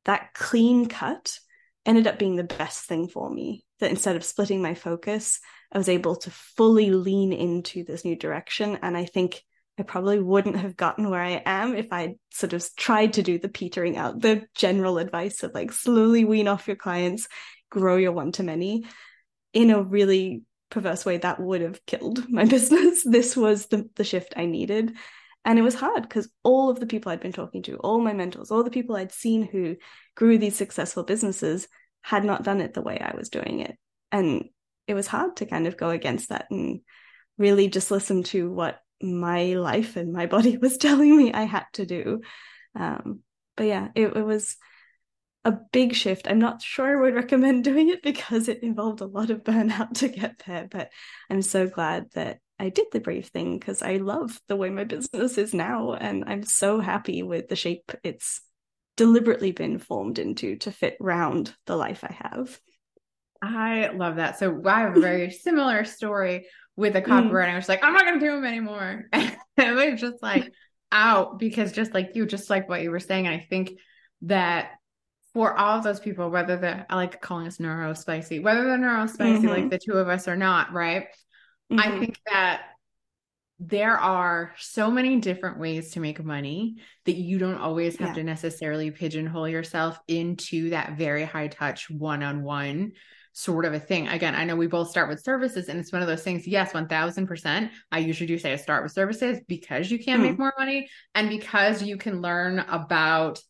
that 0.04 0.34
clean 0.34 0.86
cut 0.86 1.38
ended 1.86 2.06
up 2.06 2.18
being 2.18 2.36
the 2.36 2.44
best 2.44 2.84
thing 2.86 3.08
for 3.08 3.30
me. 3.30 3.64
That 3.80 3.90
instead 3.90 4.16
of 4.16 4.24
splitting 4.24 4.62
my 4.62 4.74
focus, 4.74 5.40
I 5.72 5.78
was 5.78 5.88
able 5.88 6.16
to 6.16 6.30
fully 6.30 6.90
lean 6.90 7.32
into 7.32 7.84
this 7.84 8.04
new 8.04 8.16
direction. 8.16 8.78
And 8.82 8.96
I 8.96 9.04
think 9.04 9.42
I 9.78 9.82
probably 9.82 10.20
wouldn't 10.20 10.56
have 10.56 10.76
gotten 10.76 11.10
where 11.10 11.20
I 11.20 11.42
am 11.44 11.74
if 11.74 11.92
I'd 11.92 12.14
sort 12.30 12.52
of 12.52 12.64
tried 12.76 13.14
to 13.14 13.22
do 13.22 13.38
the 13.38 13.48
petering 13.48 13.96
out, 13.96 14.20
the 14.20 14.46
general 14.54 14.98
advice 14.98 15.42
of 15.42 15.52
like 15.52 15.72
slowly 15.72 16.24
wean 16.24 16.46
off 16.46 16.68
your 16.68 16.76
clients, 16.76 17.26
grow 17.70 17.96
your 17.96 18.12
one 18.12 18.32
to 18.32 18.44
many 18.44 18.84
in 19.52 19.70
a 19.70 19.82
really 19.82 20.42
perverse 20.70 21.04
way 21.04 21.16
that 21.18 21.40
would 21.40 21.60
have 21.60 21.84
killed 21.86 22.28
my 22.28 22.44
business. 22.46 23.02
This 23.04 23.36
was 23.36 23.66
the, 23.66 23.88
the 23.96 24.04
shift 24.04 24.34
I 24.36 24.46
needed. 24.46 24.94
And 25.44 25.58
it 25.58 25.62
was 25.62 25.74
hard 25.74 26.02
because 26.02 26.28
all 26.42 26.70
of 26.70 26.80
the 26.80 26.86
people 26.86 27.12
I'd 27.12 27.20
been 27.20 27.32
talking 27.32 27.62
to, 27.64 27.76
all 27.76 28.00
my 28.00 28.14
mentors, 28.14 28.50
all 28.50 28.64
the 28.64 28.70
people 28.70 28.96
I'd 28.96 29.12
seen 29.12 29.42
who 29.42 29.76
grew 30.14 30.38
these 30.38 30.56
successful 30.56 31.02
businesses 31.02 31.68
had 32.02 32.24
not 32.24 32.44
done 32.44 32.60
it 32.60 32.74
the 32.74 32.82
way 32.82 32.98
I 32.98 33.16
was 33.16 33.28
doing 33.28 33.60
it. 33.60 33.76
And 34.10 34.48
it 34.86 34.94
was 34.94 35.06
hard 35.06 35.36
to 35.36 35.46
kind 35.46 35.66
of 35.66 35.76
go 35.76 35.90
against 35.90 36.30
that 36.30 36.46
and 36.50 36.80
really 37.38 37.68
just 37.68 37.90
listen 37.90 38.22
to 38.24 38.50
what 38.50 38.80
my 39.02 39.54
life 39.54 39.96
and 39.96 40.12
my 40.12 40.26
body 40.34 40.56
was 40.56 40.78
telling 40.78 41.16
me 41.16 41.32
I 41.32 41.42
had 41.42 41.66
to 41.74 41.86
do. 41.86 42.22
Um, 42.74 43.20
but 43.56 43.64
yeah, 43.64 43.88
it, 43.94 44.16
it 44.16 44.24
was 44.24 44.56
a 45.44 45.52
big 45.72 45.94
shift. 45.94 46.26
I'm 46.28 46.38
not 46.38 46.62
sure 46.62 46.98
I 46.98 47.00
would 47.00 47.14
recommend 47.14 47.64
doing 47.64 47.90
it 47.90 48.02
because 48.02 48.48
it 48.48 48.62
involved 48.62 49.00
a 49.00 49.06
lot 49.06 49.30
of 49.30 49.44
burnout 49.44 49.94
to 49.98 50.08
get 50.08 50.42
there, 50.46 50.66
but 50.70 50.90
I'm 51.28 51.42
so 51.42 51.68
glad 51.68 52.10
that 52.14 52.38
I 52.58 52.68
did 52.68 52.86
the 52.92 53.00
brave 53.00 53.26
thing 53.26 53.58
because 53.58 53.82
I 53.82 53.96
love 53.96 54.40
the 54.48 54.56
way 54.56 54.70
my 54.70 54.84
business 54.84 55.38
is 55.38 55.54
now 55.54 55.94
and 55.94 56.24
I'm 56.26 56.44
so 56.44 56.80
happy 56.80 57.22
with 57.22 57.48
the 57.48 57.56
shape 57.56 57.92
it's 58.02 58.40
deliberately 58.96 59.52
been 59.52 59.78
formed 59.78 60.18
into 60.18 60.56
to 60.56 60.70
fit 60.70 60.96
round 61.00 61.54
the 61.66 61.76
life 61.76 62.04
I 62.04 62.12
have. 62.12 62.60
I 63.42 63.88
love 63.88 64.16
that. 64.16 64.38
So 64.38 64.62
I 64.64 64.80
have 64.80 64.96
a 64.96 65.00
very 65.00 65.30
similar 65.42 65.84
story 65.84 66.46
with 66.76 66.96
a 66.96 67.02
mm. 67.02 67.06
copywriter. 67.06 67.48
Mm. 67.48 67.52
I 67.52 67.56
was 67.56 67.68
like, 67.68 67.84
I'm 67.84 67.92
not 67.92 68.04
going 68.04 68.20
to 68.20 68.26
do 68.26 68.32
them 68.32 68.44
anymore. 68.44 69.06
and 69.12 69.36
it 69.56 69.90
was 69.92 70.00
just 70.00 70.22
like 70.22 70.52
out 70.92 71.38
because 71.38 71.72
just 71.72 71.92
like 71.92 72.10
you, 72.14 72.26
just 72.26 72.50
like 72.50 72.68
what 72.68 72.82
you 72.82 72.90
were 72.90 73.00
saying, 73.00 73.26
I 73.26 73.40
think 73.40 73.72
that 74.22 74.70
for 75.32 75.56
all 75.58 75.78
of 75.78 75.84
those 75.84 76.00
people, 76.00 76.30
whether 76.30 76.56
they're, 76.56 76.86
I 76.88 76.94
like 76.94 77.20
calling 77.20 77.48
us 77.48 77.58
neuro 77.58 77.92
spicy, 77.94 78.38
whether 78.38 78.64
they're 78.64 78.78
neuro 78.78 79.06
spicy 79.08 79.40
mm-hmm. 79.40 79.48
like 79.48 79.70
the 79.70 79.80
two 79.84 79.94
of 79.94 80.08
us 80.08 80.28
or 80.28 80.36
not, 80.36 80.72
right? 80.72 81.06
Mm-hmm. 81.74 81.92
I 81.94 81.98
think 81.98 82.18
that 82.26 82.62
there 83.60 83.96
are 83.96 84.52
so 84.58 84.90
many 84.90 85.20
different 85.20 85.58
ways 85.58 85.92
to 85.92 86.00
make 86.00 86.22
money 86.22 86.76
that 87.06 87.14
you 87.14 87.38
don't 87.38 87.58
always 87.58 87.96
have 87.96 88.08
yeah. 88.08 88.14
to 88.14 88.24
necessarily 88.24 88.90
pigeonhole 88.90 89.48
yourself 89.48 89.98
into 90.08 90.70
that 90.70 90.96
very 90.98 91.24
high 91.24 91.48
touch 91.48 91.88
one 91.88 92.22
on 92.22 92.42
one 92.42 92.92
sort 93.32 93.64
of 93.64 93.74
a 93.74 93.80
thing. 93.80 94.08
Again, 94.08 94.34
I 94.34 94.44
know 94.44 94.56
we 94.56 94.66
both 94.66 94.90
start 94.90 95.08
with 95.08 95.22
services 95.22 95.68
and 95.68 95.78
it's 95.78 95.92
one 95.92 96.02
of 96.02 96.08
those 96.08 96.22
things. 96.22 96.46
Yes, 96.46 96.72
1000%. 96.72 97.70
I 97.90 97.98
usually 97.98 98.26
do 98.26 98.38
say 98.38 98.52
I 98.52 98.56
start 98.56 98.82
with 98.82 98.92
services 98.92 99.40
because 99.48 99.90
you 99.90 99.98
can 99.98 100.20
mm. 100.20 100.22
make 100.22 100.38
more 100.38 100.54
money 100.58 100.88
and 101.14 101.28
because 101.28 101.82
you 101.82 101.96
can 101.96 102.20
learn 102.20 102.60
about 102.60 103.40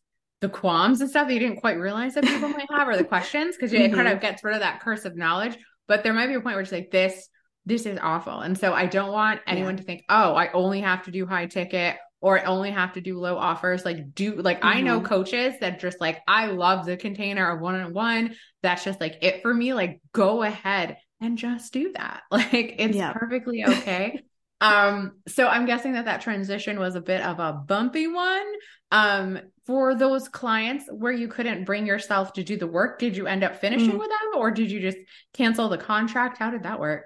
the 0.41 0.49
qualms 0.49 1.01
and 1.01 1.09
stuff 1.09 1.27
that 1.27 1.33
you 1.33 1.39
didn't 1.39 1.61
quite 1.61 1.79
realize 1.79 2.15
that 2.15 2.23
people 2.23 2.49
might 2.49 2.69
have 2.71 2.87
or 2.87 2.97
the 2.97 3.03
questions 3.15 3.55
because 3.55 3.71
mm-hmm. 3.71 3.93
it 3.93 3.95
kind 3.95 4.07
of 4.07 4.21
gets 4.21 4.43
rid 4.43 4.55
of 4.55 4.61
that 4.61 4.81
curse 4.81 5.05
of 5.05 5.15
knowledge. 5.15 5.57
But 5.87 6.03
there 6.03 6.13
might 6.13 6.27
be 6.27 6.33
a 6.33 6.41
point 6.41 6.55
where 6.55 6.61
it's 6.61 6.71
like 6.71 6.91
this, 6.91 7.29
this 7.65 7.85
is 7.85 7.97
awful. 8.01 8.39
And 8.39 8.57
so 8.57 8.73
I 8.73 8.85
don't 8.85 9.11
want 9.11 9.41
anyone 9.47 9.75
yeah. 9.75 9.77
to 9.77 9.83
think, 9.83 10.03
oh, 10.09 10.35
I 10.35 10.51
only 10.51 10.81
have 10.81 11.03
to 11.05 11.11
do 11.11 11.25
high 11.25 11.47
ticket 11.47 11.97
or 12.21 12.39
I 12.39 12.45
only 12.45 12.71
have 12.71 12.93
to 12.93 13.01
do 13.01 13.19
low 13.19 13.37
offers. 13.37 13.85
Like 13.85 14.15
do 14.15 14.35
like 14.35 14.57
mm-hmm. 14.57 14.67
I 14.67 14.81
know 14.81 14.97
mm-hmm. 14.97 15.07
coaches 15.07 15.55
that 15.61 15.79
just 15.79 16.01
like 16.01 16.21
I 16.27 16.47
love 16.47 16.85
the 16.85 16.97
container 16.97 17.51
of 17.51 17.61
one 17.61 17.75
on 17.75 17.93
one. 17.93 18.35
That's 18.63 18.83
just 18.83 18.99
like 18.99 19.17
it 19.21 19.41
for 19.41 19.53
me. 19.53 19.73
Like 19.73 20.01
go 20.11 20.41
ahead 20.43 20.97
and 21.21 21.37
just 21.37 21.71
do 21.73 21.93
that. 21.93 22.21
Like 22.31 22.75
it's 22.79 22.95
yeah. 22.95 23.13
perfectly 23.13 23.63
okay. 23.67 24.21
um 24.59 25.13
so 25.27 25.47
I'm 25.47 25.65
guessing 25.65 25.93
that 25.93 26.05
that 26.05 26.21
transition 26.21 26.79
was 26.79 26.95
a 26.95 27.01
bit 27.01 27.21
of 27.21 27.39
a 27.39 27.53
bumpy 27.53 28.07
one. 28.07 28.45
Um 28.91 29.39
for 29.65 29.95
those 29.95 30.27
clients 30.27 30.85
where 30.91 31.11
you 31.11 31.27
couldn't 31.27 31.65
bring 31.65 31.85
yourself 31.85 32.33
to 32.33 32.43
do 32.43 32.57
the 32.57 32.67
work, 32.67 32.99
did 32.99 33.17
you 33.17 33.27
end 33.27 33.43
up 33.43 33.59
finishing 33.59 33.89
mm-hmm. 33.89 33.97
with 33.97 34.09
them 34.09 34.39
or 34.41 34.51
did 34.51 34.71
you 34.71 34.79
just 34.79 34.97
cancel 35.33 35.69
the 35.69 35.77
contract? 35.77 36.37
How 36.37 36.51
did 36.51 36.63
that 36.63 36.79
work? 36.79 37.05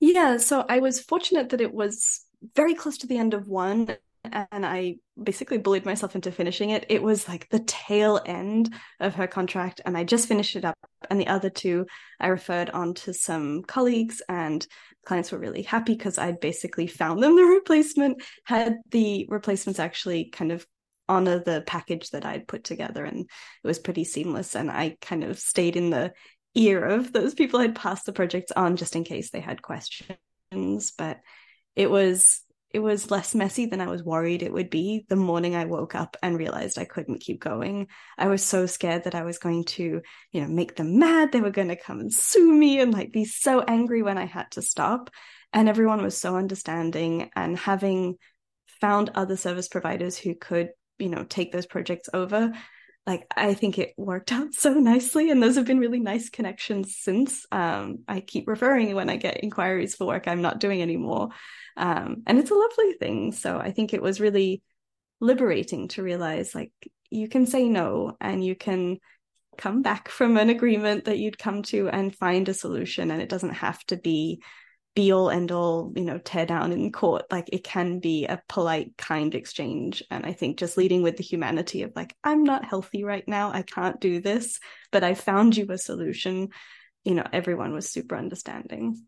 Yeah, 0.00 0.36
so 0.36 0.64
I 0.68 0.80
was 0.80 1.00
fortunate 1.00 1.50
that 1.50 1.60
it 1.60 1.72
was 1.72 2.20
very 2.54 2.74
close 2.74 2.98
to 2.98 3.06
the 3.06 3.16
end 3.16 3.34
of 3.34 3.48
one 3.48 3.96
and 4.32 4.64
I 4.64 4.96
basically 5.22 5.58
bullied 5.58 5.84
myself 5.84 6.14
into 6.14 6.32
finishing 6.32 6.70
it. 6.70 6.86
It 6.88 7.02
was 7.02 7.28
like 7.28 7.48
the 7.50 7.58
tail 7.60 8.20
end 8.24 8.72
of 9.00 9.14
her 9.16 9.26
contract, 9.26 9.80
and 9.84 9.96
I 9.96 10.04
just 10.04 10.28
finished 10.28 10.56
it 10.56 10.64
up. 10.64 10.78
And 11.10 11.20
the 11.20 11.26
other 11.26 11.50
two, 11.50 11.86
I 12.18 12.28
referred 12.28 12.70
on 12.70 12.94
to 12.94 13.12
some 13.12 13.62
colleagues, 13.62 14.22
and 14.28 14.66
clients 15.04 15.30
were 15.30 15.38
really 15.38 15.62
happy 15.62 15.94
because 15.94 16.18
I'd 16.18 16.40
basically 16.40 16.86
found 16.86 17.22
them 17.22 17.36
the 17.36 17.44
replacement, 17.44 18.22
had 18.44 18.78
the 18.90 19.26
replacements 19.28 19.78
actually 19.78 20.30
kind 20.30 20.52
of 20.52 20.66
honor 21.06 21.38
the 21.38 21.62
package 21.66 22.10
that 22.10 22.24
I'd 22.24 22.48
put 22.48 22.64
together, 22.64 23.04
and 23.04 23.20
it 23.20 23.66
was 23.66 23.78
pretty 23.78 24.04
seamless. 24.04 24.56
And 24.56 24.70
I 24.70 24.96
kind 25.02 25.22
of 25.24 25.38
stayed 25.38 25.76
in 25.76 25.90
the 25.90 26.12
ear 26.54 26.84
of 26.84 27.12
those 27.12 27.34
people 27.34 27.60
I'd 27.60 27.74
passed 27.74 28.06
the 28.06 28.12
projects 28.12 28.52
on 28.52 28.76
just 28.76 28.96
in 28.96 29.04
case 29.04 29.30
they 29.30 29.40
had 29.40 29.62
questions. 29.62 30.16
But 30.96 31.20
it 31.76 31.90
was 31.90 32.40
it 32.74 32.80
was 32.80 33.08
less 33.08 33.36
messy 33.36 33.66
than 33.66 33.80
I 33.80 33.86
was 33.86 34.02
worried 34.02 34.42
it 34.42 34.52
would 34.52 34.68
be 34.68 35.06
the 35.08 35.14
morning 35.14 35.54
I 35.54 35.64
woke 35.64 35.94
up 35.94 36.16
and 36.24 36.36
realized 36.36 36.76
I 36.76 36.84
couldn't 36.84 37.20
keep 37.20 37.40
going. 37.40 37.86
I 38.18 38.26
was 38.26 38.42
so 38.42 38.66
scared 38.66 39.04
that 39.04 39.14
I 39.14 39.22
was 39.22 39.38
going 39.38 39.64
to, 39.64 40.02
you 40.32 40.40
know, 40.40 40.48
make 40.48 40.74
them 40.74 40.98
mad. 40.98 41.30
They 41.30 41.40
were 41.40 41.50
going 41.50 41.68
to 41.68 41.76
come 41.76 42.00
and 42.00 42.12
sue 42.12 42.52
me 42.52 42.80
and 42.80 42.92
like 42.92 43.12
be 43.12 43.26
so 43.26 43.60
angry 43.60 44.02
when 44.02 44.18
I 44.18 44.24
had 44.24 44.50
to 44.52 44.62
stop. 44.62 45.10
And 45.52 45.68
everyone 45.68 46.02
was 46.02 46.18
so 46.18 46.34
understanding 46.34 47.30
and 47.36 47.56
having 47.56 48.16
found 48.80 49.10
other 49.14 49.36
service 49.36 49.68
providers 49.68 50.18
who 50.18 50.34
could, 50.34 50.70
you 50.98 51.10
know, 51.10 51.22
take 51.22 51.52
those 51.52 51.66
projects 51.66 52.08
over. 52.12 52.52
Like 53.06 53.26
I 53.36 53.54
think 53.54 53.78
it 53.78 53.94
worked 53.96 54.32
out 54.32 54.54
so 54.54 54.74
nicely, 54.74 55.30
and 55.30 55.42
those 55.42 55.56
have 55.56 55.66
been 55.66 55.80
really 55.80 56.00
nice 56.00 56.30
connections 56.30 56.96
since. 56.98 57.46
Um, 57.52 58.00
I 58.08 58.20
keep 58.20 58.48
referring 58.48 58.94
when 58.94 59.10
I 59.10 59.16
get 59.16 59.42
inquiries 59.42 59.94
for 59.94 60.06
work 60.06 60.26
I'm 60.28 60.42
not 60.42 60.60
doing 60.60 60.82
anymore 60.82 61.30
um, 61.76 62.22
and 62.26 62.38
it's 62.38 62.50
a 62.50 62.54
lovely 62.54 62.92
thing. 62.94 63.32
So 63.32 63.58
I 63.58 63.72
think 63.72 63.92
it 63.92 64.02
was 64.02 64.20
really 64.20 64.62
liberating 65.20 65.88
to 65.88 66.02
realize 66.02 66.54
like 66.54 66.72
you 67.10 67.28
can 67.28 67.46
say 67.46 67.68
no 67.68 68.16
and 68.20 68.44
you 68.44 68.54
can 68.54 68.98
come 69.56 69.82
back 69.82 70.08
from 70.08 70.36
an 70.36 70.50
agreement 70.50 71.04
that 71.04 71.18
you'd 71.18 71.38
come 71.38 71.62
to 71.62 71.88
and 71.88 72.14
find 72.14 72.48
a 72.48 72.54
solution. 72.54 73.10
And 73.10 73.22
it 73.22 73.28
doesn't 73.28 73.54
have 73.54 73.84
to 73.86 73.96
be 73.96 74.42
be 74.94 75.12
all 75.12 75.28
end 75.28 75.50
all, 75.50 75.92
you 75.96 76.04
know, 76.04 76.18
tear 76.18 76.46
down 76.46 76.72
in 76.72 76.92
court. 76.92 77.24
Like 77.30 77.48
it 77.52 77.64
can 77.64 77.98
be 77.98 78.26
a 78.26 78.40
polite, 78.48 78.96
kind 78.96 79.34
exchange. 79.34 80.02
And 80.10 80.24
I 80.24 80.32
think 80.32 80.58
just 80.58 80.76
leading 80.76 81.02
with 81.02 81.16
the 81.16 81.24
humanity 81.24 81.82
of 81.82 81.92
like, 81.96 82.14
I'm 82.22 82.44
not 82.44 82.64
healthy 82.64 83.02
right 83.02 83.26
now. 83.26 83.52
I 83.52 83.62
can't 83.62 84.00
do 84.00 84.20
this, 84.20 84.60
but 84.92 85.02
I 85.02 85.14
found 85.14 85.56
you 85.56 85.66
a 85.70 85.78
solution 85.78 86.50
you 87.04 87.14
know 87.14 87.26
everyone 87.32 87.72
was 87.72 87.90
super 87.90 88.16
understanding 88.16 89.04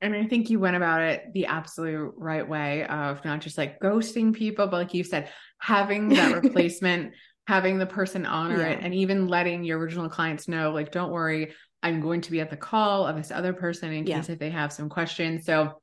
and 0.00 0.14
i 0.14 0.24
think 0.24 0.48
you 0.50 0.58
went 0.58 0.76
about 0.76 1.02
it 1.02 1.24
the 1.34 1.46
absolute 1.46 2.12
right 2.16 2.48
way 2.48 2.86
of 2.86 3.22
not 3.24 3.40
just 3.40 3.58
like 3.58 3.78
ghosting 3.80 4.34
people 4.34 4.66
but 4.66 4.78
like 4.78 4.94
you 4.94 5.04
said 5.04 5.28
having 5.58 6.08
that 6.08 6.34
replacement 6.42 7.12
having 7.46 7.78
the 7.78 7.86
person 7.86 8.24
honor 8.24 8.60
yeah. 8.60 8.68
it 8.68 8.78
and 8.82 8.94
even 8.94 9.28
letting 9.28 9.62
your 9.62 9.78
original 9.78 10.08
clients 10.08 10.48
know 10.48 10.70
like 10.72 10.90
don't 10.90 11.12
worry 11.12 11.52
i'm 11.84 12.00
going 12.00 12.20
to 12.22 12.30
be 12.30 12.40
at 12.40 12.50
the 12.50 12.56
call 12.56 13.06
of 13.06 13.14
this 13.16 13.30
other 13.30 13.52
person 13.52 13.92
in 13.92 14.04
case 14.04 14.28
if 14.28 14.38
they 14.38 14.50
have 14.50 14.72
some 14.72 14.88
questions. 14.88 15.44
So 15.44 15.80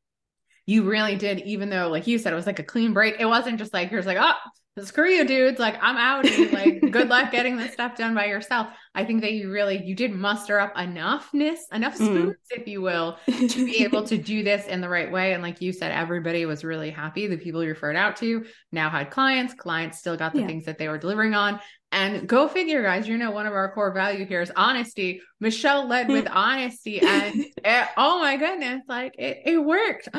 you 0.66 0.84
really 0.84 1.16
did 1.16 1.40
even 1.42 1.70
though 1.70 1.90
like 1.90 2.08
you 2.08 2.18
said 2.18 2.34
it 2.34 2.36
was 2.36 2.48
like 2.48 2.60
a 2.60 2.64
clean 2.64 2.92
break. 2.92 3.16
It 3.20 3.26
wasn't 3.26 3.60
just 3.60 3.74
like 3.74 3.90
just 3.92 4.08
like 4.08 4.18
oh 4.20 4.34
screw 4.80 5.10
you 5.10 5.26
dudes. 5.26 5.60
Like 5.60 5.76
i'm 5.82 5.98
out 5.98 6.26
like 6.54 6.80
good 6.92 7.10
luck 7.10 7.32
getting 7.32 7.58
this 7.58 7.74
stuff 7.74 7.98
done 7.98 8.16
by 8.16 8.26
yourself. 8.26 8.68
I 8.96 9.04
think 9.04 9.22
that 9.22 9.34
you 9.34 9.52
really 9.52 9.84
you 9.84 9.96
did 9.96 10.14
muster 10.14 10.60
up 10.60 10.76
enoughness 10.76 11.60
enough 11.74 11.98
mm. 11.98 12.06
spoons 12.06 12.36
mm. 12.36 12.60
if 12.60 12.68
you 12.68 12.82
will 12.82 13.18
to 13.28 13.66
be 13.66 13.78
able 13.84 14.04
to 14.08 14.18
do 14.18 14.44
this 14.44 14.68
in 14.68 14.82
the 14.82 14.90
right 14.90 15.12
way. 15.12 15.34
And 15.34 15.44
like 15.44 15.62
you 15.62 15.74
said 15.74 15.92
everybody 15.92 16.46
was 16.46 16.64
really 16.64 16.90
happy. 16.90 17.28
The 17.28 17.38
people 17.38 17.62
you 17.64 17.70
referred 17.70 17.96
out 17.96 18.16
to 18.18 18.46
now 18.72 18.90
had 18.90 19.12
clients. 19.12 19.54
Clients 19.54 20.00
still 20.00 20.16
got 20.16 20.34
the 20.34 20.42
yeah. 20.42 20.48
things 20.48 20.66
that 20.66 20.78
they 20.78 20.88
were 20.88 20.98
delivering 20.98 21.34
on. 21.34 21.60
And 21.94 22.26
go 22.26 22.48
figure 22.48 22.82
guys. 22.84 23.06
You 23.06 23.18
know 23.18 23.32
one 23.32 23.48
of 23.48 23.54
our 23.54 23.74
core 23.74 23.94
value 23.94 24.26
here 24.26 24.42
is 24.42 24.52
honesty. 24.56 25.22
Michelle 25.42 25.86
led 25.88 26.08
with 26.08 26.28
honesty 26.32 27.02
and 27.02 27.36
it, 27.66 27.88
oh 27.98 28.20
my 28.20 28.38
goodness 28.38 28.84
like 28.88 29.16
it, 29.20 29.42
it 29.46 29.58
worked. 29.58 30.08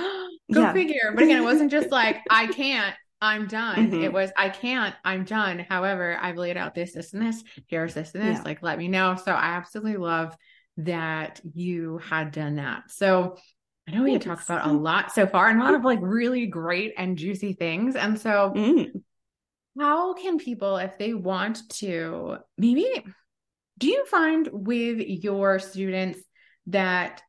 Go 0.53 0.61
yeah. 0.61 0.73
figure. 0.75 1.13
But 1.15 1.25
again 1.25 1.39
it 1.39 1.45
wasn't 1.45 1.71
just 1.71 1.91
like 1.91 2.19
i 2.29 2.47
can't 2.49 2.95
I'm 3.23 3.47
done. 3.47 3.87
Mm-hmm. 3.87 4.03
It 4.03 4.13
was, 4.13 4.33
I 4.37 4.49
can't, 4.49 4.95
I'm 5.05 5.25
done. 5.25 5.61
However, 5.61 6.19
I've 6.21 6.37
laid 6.37 6.57
out 6.57 6.75
this, 6.75 6.93
this, 6.93 7.13
and 7.13 7.23
this. 7.23 7.45
Here's 7.69 7.95
this 7.95 8.13
and 8.15 8.23
this. 8.23 8.39
Yeah. 8.39 8.43
Like, 8.43 8.63
let 8.63 8.79
me 8.79 8.89
know. 8.89 9.17
So 9.25 9.33
I 9.33 9.55
absolutely 9.55 9.97
love 9.97 10.37
that 10.79 11.41
you 11.55 11.99
had 11.99 12.33
done 12.33 12.57
that. 12.57 12.91
So 12.91 13.37
I 13.89 13.93
know 13.93 14.03
we 14.03 14.13
had 14.13 14.23
talked 14.23 14.45
about 14.45 14.67
a 14.67 14.73
lot 14.73 15.13
so 15.13 15.27
far 15.27 15.49
and 15.49 15.61
a 15.61 15.65
lot 15.65 15.75
of 15.75 15.85
like 15.85 16.01
really 16.03 16.47
great 16.47 16.95
and 16.99 17.17
juicy 17.17 17.53
things. 17.53 17.95
And 17.95 18.19
so, 18.19 18.53
mm. 18.57 18.91
how 19.79 20.15
can 20.15 20.39
people, 20.39 20.77
if 20.79 20.99
they 20.99 21.15
want 21.15 21.69
to, 21.75 22.39
maybe, 22.59 23.05
do 23.79 23.87
you 23.89 24.05
find 24.07 24.49
with 24.53 24.99
your 24.99 25.61
students 25.61 26.21
that 26.67 27.23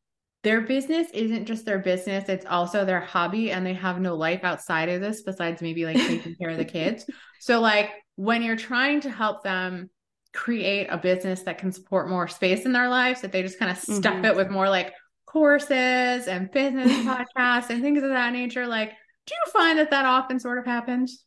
their 0.44 0.60
business 0.60 1.08
isn't 1.12 1.46
just 1.46 1.64
their 1.64 1.78
business, 1.78 2.28
it's 2.28 2.46
also 2.46 2.84
their 2.84 3.00
hobby 3.00 3.50
and 3.50 3.66
they 3.66 3.74
have 3.74 4.00
no 4.00 4.14
life 4.14 4.44
outside 4.44 4.88
of 4.88 5.00
this 5.00 5.22
besides 5.22 5.60
maybe 5.60 5.86
like 5.86 5.96
taking 5.96 6.36
care 6.36 6.50
of 6.50 6.58
the 6.58 6.64
kids. 6.64 7.06
So 7.40 7.60
like 7.60 7.90
when 8.16 8.42
you're 8.42 8.56
trying 8.56 9.02
to 9.02 9.10
help 9.10 9.42
them 9.42 9.90
create 10.32 10.86
a 10.86 10.96
business 10.96 11.42
that 11.42 11.58
can 11.58 11.72
support 11.72 12.08
more 12.08 12.26
space 12.26 12.64
in 12.64 12.72
their 12.72 12.88
lives, 12.88 13.20
that 13.20 13.32
they 13.32 13.42
just 13.42 13.58
kind 13.58 13.70
of 13.70 13.76
stuff 13.76 14.14
mm-hmm. 14.14 14.24
it 14.24 14.34
with 14.34 14.48
more 14.48 14.70
like 14.70 14.94
courses 15.26 16.26
and 16.26 16.50
business 16.50 16.90
podcasts 17.04 17.68
and 17.68 17.82
things 17.82 18.02
of 18.02 18.08
that 18.08 18.32
nature, 18.32 18.66
like 18.66 18.92
do 19.26 19.34
you 19.34 19.52
find 19.52 19.78
that 19.78 19.90
that 19.90 20.06
often 20.06 20.40
sort 20.40 20.56
of 20.56 20.64
happens? 20.64 21.22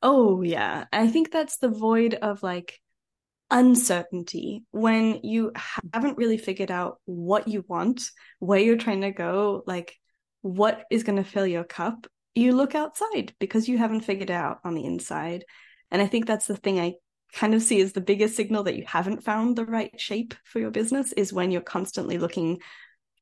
Oh 0.00 0.42
yeah, 0.42 0.84
I 0.92 1.08
think 1.08 1.32
that's 1.32 1.58
the 1.58 1.70
void 1.70 2.14
of 2.14 2.44
like 2.44 2.78
uncertainty, 3.50 4.64
when 4.70 5.20
you 5.22 5.52
haven't 5.92 6.18
really 6.18 6.38
figured 6.38 6.70
out 6.70 7.00
what 7.04 7.48
you 7.48 7.64
want, 7.66 8.10
where 8.38 8.60
you're 8.60 8.76
trying 8.76 9.00
to 9.02 9.10
go, 9.10 9.62
like 9.66 9.96
what 10.42 10.84
is 10.90 11.02
going 11.02 11.16
to 11.16 11.28
fill 11.28 11.46
your 11.46 11.64
cup, 11.64 12.06
you 12.34 12.52
look 12.52 12.74
outside 12.74 13.34
because 13.40 13.68
you 13.68 13.78
haven't 13.78 14.02
figured 14.02 14.30
out 14.30 14.58
on 14.64 14.74
the 14.74 14.84
inside. 14.84 15.44
And 15.90 16.00
I 16.02 16.06
think 16.06 16.26
that's 16.26 16.46
the 16.46 16.56
thing 16.56 16.78
I 16.78 16.94
kind 17.32 17.54
of 17.54 17.62
see 17.62 17.80
as 17.80 17.92
the 17.92 18.00
biggest 18.00 18.36
signal 18.36 18.64
that 18.64 18.76
you 18.76 18.84
haven't 18.86 19.24
found 19.24 19.56
the 19.56 19.66
right 19.66 19.98
shape 20.00 20.34
for 20.44 20.60
your 20.60 20.70
business 20.70 21.12
is 21.12 21.32
when 21.32 21.50
you're 21.50 21.60
constantly 21.60 22.18
looking 22.18 22.60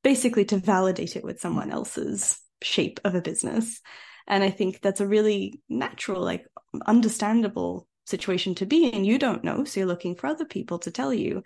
basically 0.02 0.44
to 0.46 0.58
validate 0.58 1.16
it 1.16 1.24
with 1.24 1.40
someone 1.40 1.70
else's 1.70 2.38
shape 2.62 3.00
of 3.04 3.14
a 3.14 3.20
business. 3.20 3.80
And 4.28 4.42
I 4.42 4.50
think 4.50 4.80
that's 4.80 5.00
a 5.00 5.06
really 5.06 5.60
natural, 5.68 6.22
like 6.22 6.46
understandable 6.86 7.85
situation 8.06 8.54
to 8.56 8.66
be 8.66 8.86
in. 8.86 9.04
You 9.04 9.18
don't 9.18 9.44
know, 9.44 9.64
so 9.64 9.80
you're 9.80 9.86
looking 9.86 10.14
for 10.14 10.26
other 10.26 10.44
people 10.44 10.78
to 10.80 10.90
tell 10.90 11.12
you. 11.12 11.42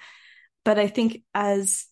But 0.64 0.78
I 0.78 0.86
think 0.86 1.22
as 1.34 1.86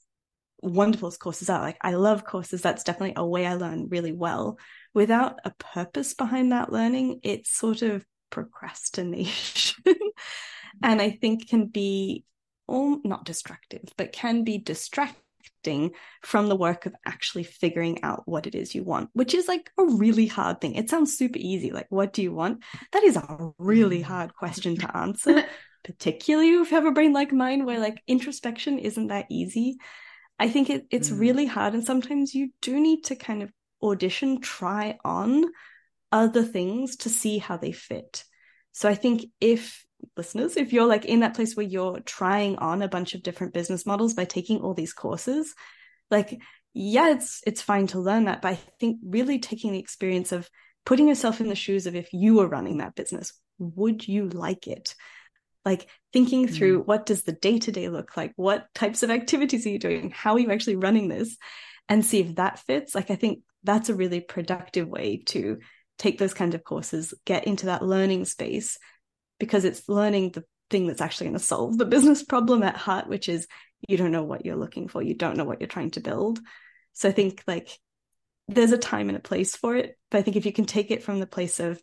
wonderful 0.63 1.09
as 1.09 1.17
courses 1.17 1.51
are, 1.51 1.61
like 1.61 1.79
I 1.81 1.95
love 1.95 2.25
courses, 2.25 2.63
that's 2.63 2.85
definitely 2.85 3.15
a 3.17 3.27
way 3.27 3.47
I 3.47 3.55
learn 3.55 3.89
really 3.89 4.13
well. 4.13 4.59
Without 4.95 5.39
a 5.45 5.53
purpose 5.59 6.15
behind 6.15 6.53
that 6.53 6.73
learning, 6.73 7.21
it's 7.23 7.51
sort 7.51 7.83
of 7.83 8.05
procrastination. 8.31 9.85
and 10.83 11.01
I 11.01 11.11
think 11.11 11.49
can 11.49 11.67
be 11.67 12.25
all 12.67 13.01
not 13.05 13.25
destructive, 13.25 13.85
but 13.97 14.13
can 14.13 14.45
be 14.45 14.59
distracting 14.59 15.23
from 16.23 16.49
the 16.49 16.57
work 16.57 16.87
of 16.87 16.95
actually 17.07 17.45
figuring 17.45 18.03
out 18.03 18.23
what 18.27 18.47
it 18.47 18.55
is 18.55 18.75
you 18.75 18.85
want, 18.85 19.11
which 19.13 19.35
is 19.35 19.49
like 19.49 19.71
a 19.79 19.85
really 19.85 20.27
hard 20.27 20.61
thing. 20.61 20.75
It 20.75 20.91
sounds 20.91 21.17
super 21.17 21.39
easy. 21.39 21.71
Like, 21.71 21.87
what 21.91 22.13
do 22.13 22.23
you 22.23 22.33
want? 22.33 22.63
That 22.93 23.03
is 23.03 23.17
a 23.17 23.51
really 23.59 24.01
mm. 24.01 24.05
hard 24.05 24.35
question 24.35 24.77
to 24.77 24.97
answer, 24.97 25.45
particularly 25.85 26.55
if 26.55 26.71
you 26.71 26.77
have 26.77 26.87
a 26.87 26.93
brain 26.93 27.13
like 27.13 27.33
mine 27.33 27.65
where 27.65 27.81
like 27.81 28.03
introspection 28.07 28.79
isn't 28.79 29.09
that 29.09 29.27
easy. 29.31 29.77
I 30.39 30.49
think 30.49 30.71
it, 30.71 30.87
it's 30.91 31.11
mm. 31.11 31.19
really 31.19 31.47
hard. 31.47 31.75
And 31.75 31.85
sometimes 31.85 32.35
you 32.35 32.51
do 32.61 32.79
need 32.81 33.05
to 33.05 33.17
kind 33.17 33.43
of 33.43 33.53
audition, 33.83 34.41
try 34.41 34.99
on 35.05 35.45
other 36.13 36.43
things 36.43 36.97
to 36.97 37.09
see 37.09 37.39
how 37.39 37.57
they 37.57 37.73
fit. 37.73 38.25
So 38.73 38.89
I 38.89 38.95
think 38.95 39.27
if 39.41 39.85
listeners, 40.17 40.57
if 40.57 40.73
you're 40.73 40.87
like 40.87 41.05
in 41.05 41.21
that 41.21 41.35
place 41.35 41.57
where 41.57 41.67
you're 41.67 42.01
trying 42.01 42.57
on 42.57 42.83
a 42.83 42.89
bunch 42.89 43.15
of 43.15 43.23
different 43.23 43.55
business 43.55 43.87
models 43.87 44.15
by 44.15 44.25
taking 44.25 44.61
all 44.61 44.75
these 44.75 44.93
courses, 44.93 45.55
like 46.11 46.41
yeah, 46.75 47.11
it's 47.11 47.43
it's 47.47 47.63
fine 47.63 47.87
to 47.89 48.01
learn 48.01 48.27
that, 48.27 48.43
but 48.43 48.53
I 48.53 48.55
think 48.79 49.01
really 49.05 49.39
taking 49.39 49.73
the 49.73 49.79
experience 49.79 50.33
of 50.33 50.49
putting 50.85 51.09
yourself 51.09 51.41
in 51.41 51.49
the 51.49 51.55
shoes 51.55 51.87
of 51.87 51.97
if 51.97 52.13
you 52.13 52.37
were 52.37 52.49
running 52.49 52.79
that 52.79 52.95
business, 52.95 53.33
would 53.59 54.07
you 54.07 54.29
like 54.29 54.67
it? 54.67 54.95
Like 55.65 55.89
thinking 56.13 56.47
mm-hmm. 56.47 56.55
through 56.55 56.83
what 56.83 57.05
does 57.05 57.25
the 57.25 57.33
day 57.33 57.59
to 57.59 57.73
day 57.73 57.89
look 57.89 58.17
like? 58.17 58.33
What 58.37 58.67
types 58.75 59.03
of 59.03 59.11
activities 59.11 59.67
are 59.67 59.71
you 59.71 59.79
doing? 59.79 60.11
How 60.11 60.35
are 60.35 60.39
you 60.39 60.51
actually 60.51 60.77
running 60.77 61.09
this? 61.09 61.37
And 61.89 62.05
see 62.05 62.21
if 62.21 62.37
that 62.37 62.59
fits. 62.61 62.95
Like 62.95 63.11
I 63.11 63.17
think 63.17 63.41
that's 63.65 63.89
a 63.89 63.95
really 63.95 64.21
productive 64.21 64.89
way 64.89 65.23
to 65.27 65.59
take 65.99 66.19
those 66.19 66.35
kinds 66.35 66.55
of 66.55 66.65
courses, 66.65 67.13
get 67.25 67.47
into 67.47 67.67
that 67.67 67.83
learning 67.83 68.25
space 68.25 68.79
because 69.39 69.65
it's 69.65 69.89
learning 69.89 70.31
the 70.31 70.45
thing 70.71 70.87
that's 70.87 71.01
actually 71.01 71.27
going 71.27 71.39
to 71.39 71.45
solve 71.45 71.79
the 71.79 71.85
business 71.85 72.23
problem 72.23 72.63
at 72.63 72.77
heart, 72.77 73.09
which 73.09 73.29
is 73.29 73.47
you 73.89 73.97
don't 73.97 74.13
know 74.13 74.25
what 74.25 74.45
you're 74.45 74.57
looking 74.57 74.89
for, 74.89 75.03
you 75.03 75.15
don't 75.15 75.37
know 75.37 75.45
what 75.45 75.61
you're 75.61 75.69
trying 75.69 75.91
to 75.93 76.01
build. 76.01 76.41
So 76.93 77.09
I 77.09 77.13
think 77.13 77.43
like 77.47 77.71
there's 78.49 78.73
a 78.73 78.79
time 78.79 79.09
and 79.09 79.17
a 79.17 79.21
place 79.21 79.55
for 79.55 79.77
it. 79.77 79.97
But 80.11 80.19
I 80.19 80.23
think 80.23 80.37
if 80.37 80.47
you 80.47 80.53
can 80.53 80.65
take 80.65 80.91
it 80.91 81.03
from 81.03 81.21
the 81.21 81.27
place 81.27 81.61
of 81.61 81.81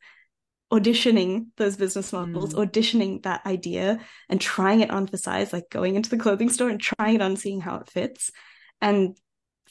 auditioning 0.74 1.48
those 1.58 1.78
business 1.78 2.12
models, 2.12 2.54
mm. 2.54 2.66
auditioning 2.66 3.24
that 3.24 3.46
idea 3.46 4.00
and 4.30 4.42
trying 4.42 4.82
it 4.82 4.90
on 4.90 5.08
for 5.08 5.18
size, 5.18 5.54
like 5.54 5.70
going 5.70 5.96
into 5.96 6.10
the 6.10 6.18
clothing 6.18 6.50
store 6.50 6.70
and 6.70 6.82
trying 6.82 7.16
it 7.16 7.22
on, 7.22 7.38
seeing 7.38 7.62
how 7.62 7.78
it 7.78 7.90
fits. 7.90 8.32
And 8.82 9.16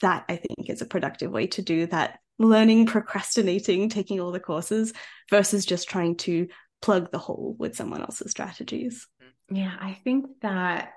that 0.01 0.25
I 0.27 0.37
think 0.37 0.69
is 0.69 0.81
a 0.81 0.85
productive 0.85 1.31
way 1.31 1.47
to 1.47 1.61
do 1.61 1.85
that 1.87 2.19
learning, 2.37 2.85
procrastinating, 2.85 3.89
taking 3.89 4.19
all 4.19 4.31
the 4.31 4.39
courses 4.39 4.93
versus 5.29 5.65
just 5.65 5.89
trying 5.89 6.17
to 6.17 6.47
plug 6.85 7.11
the 7.11 7.17
hole 7.17 7.55
with 7.57 7.75
someone 7.75 8.01
else's 8.01 8.29
strategies. 8.29 9.07
Yeah, 9.49 9.73
I 9.79 9.97
think 10.03 10.27
that 10.43 10.91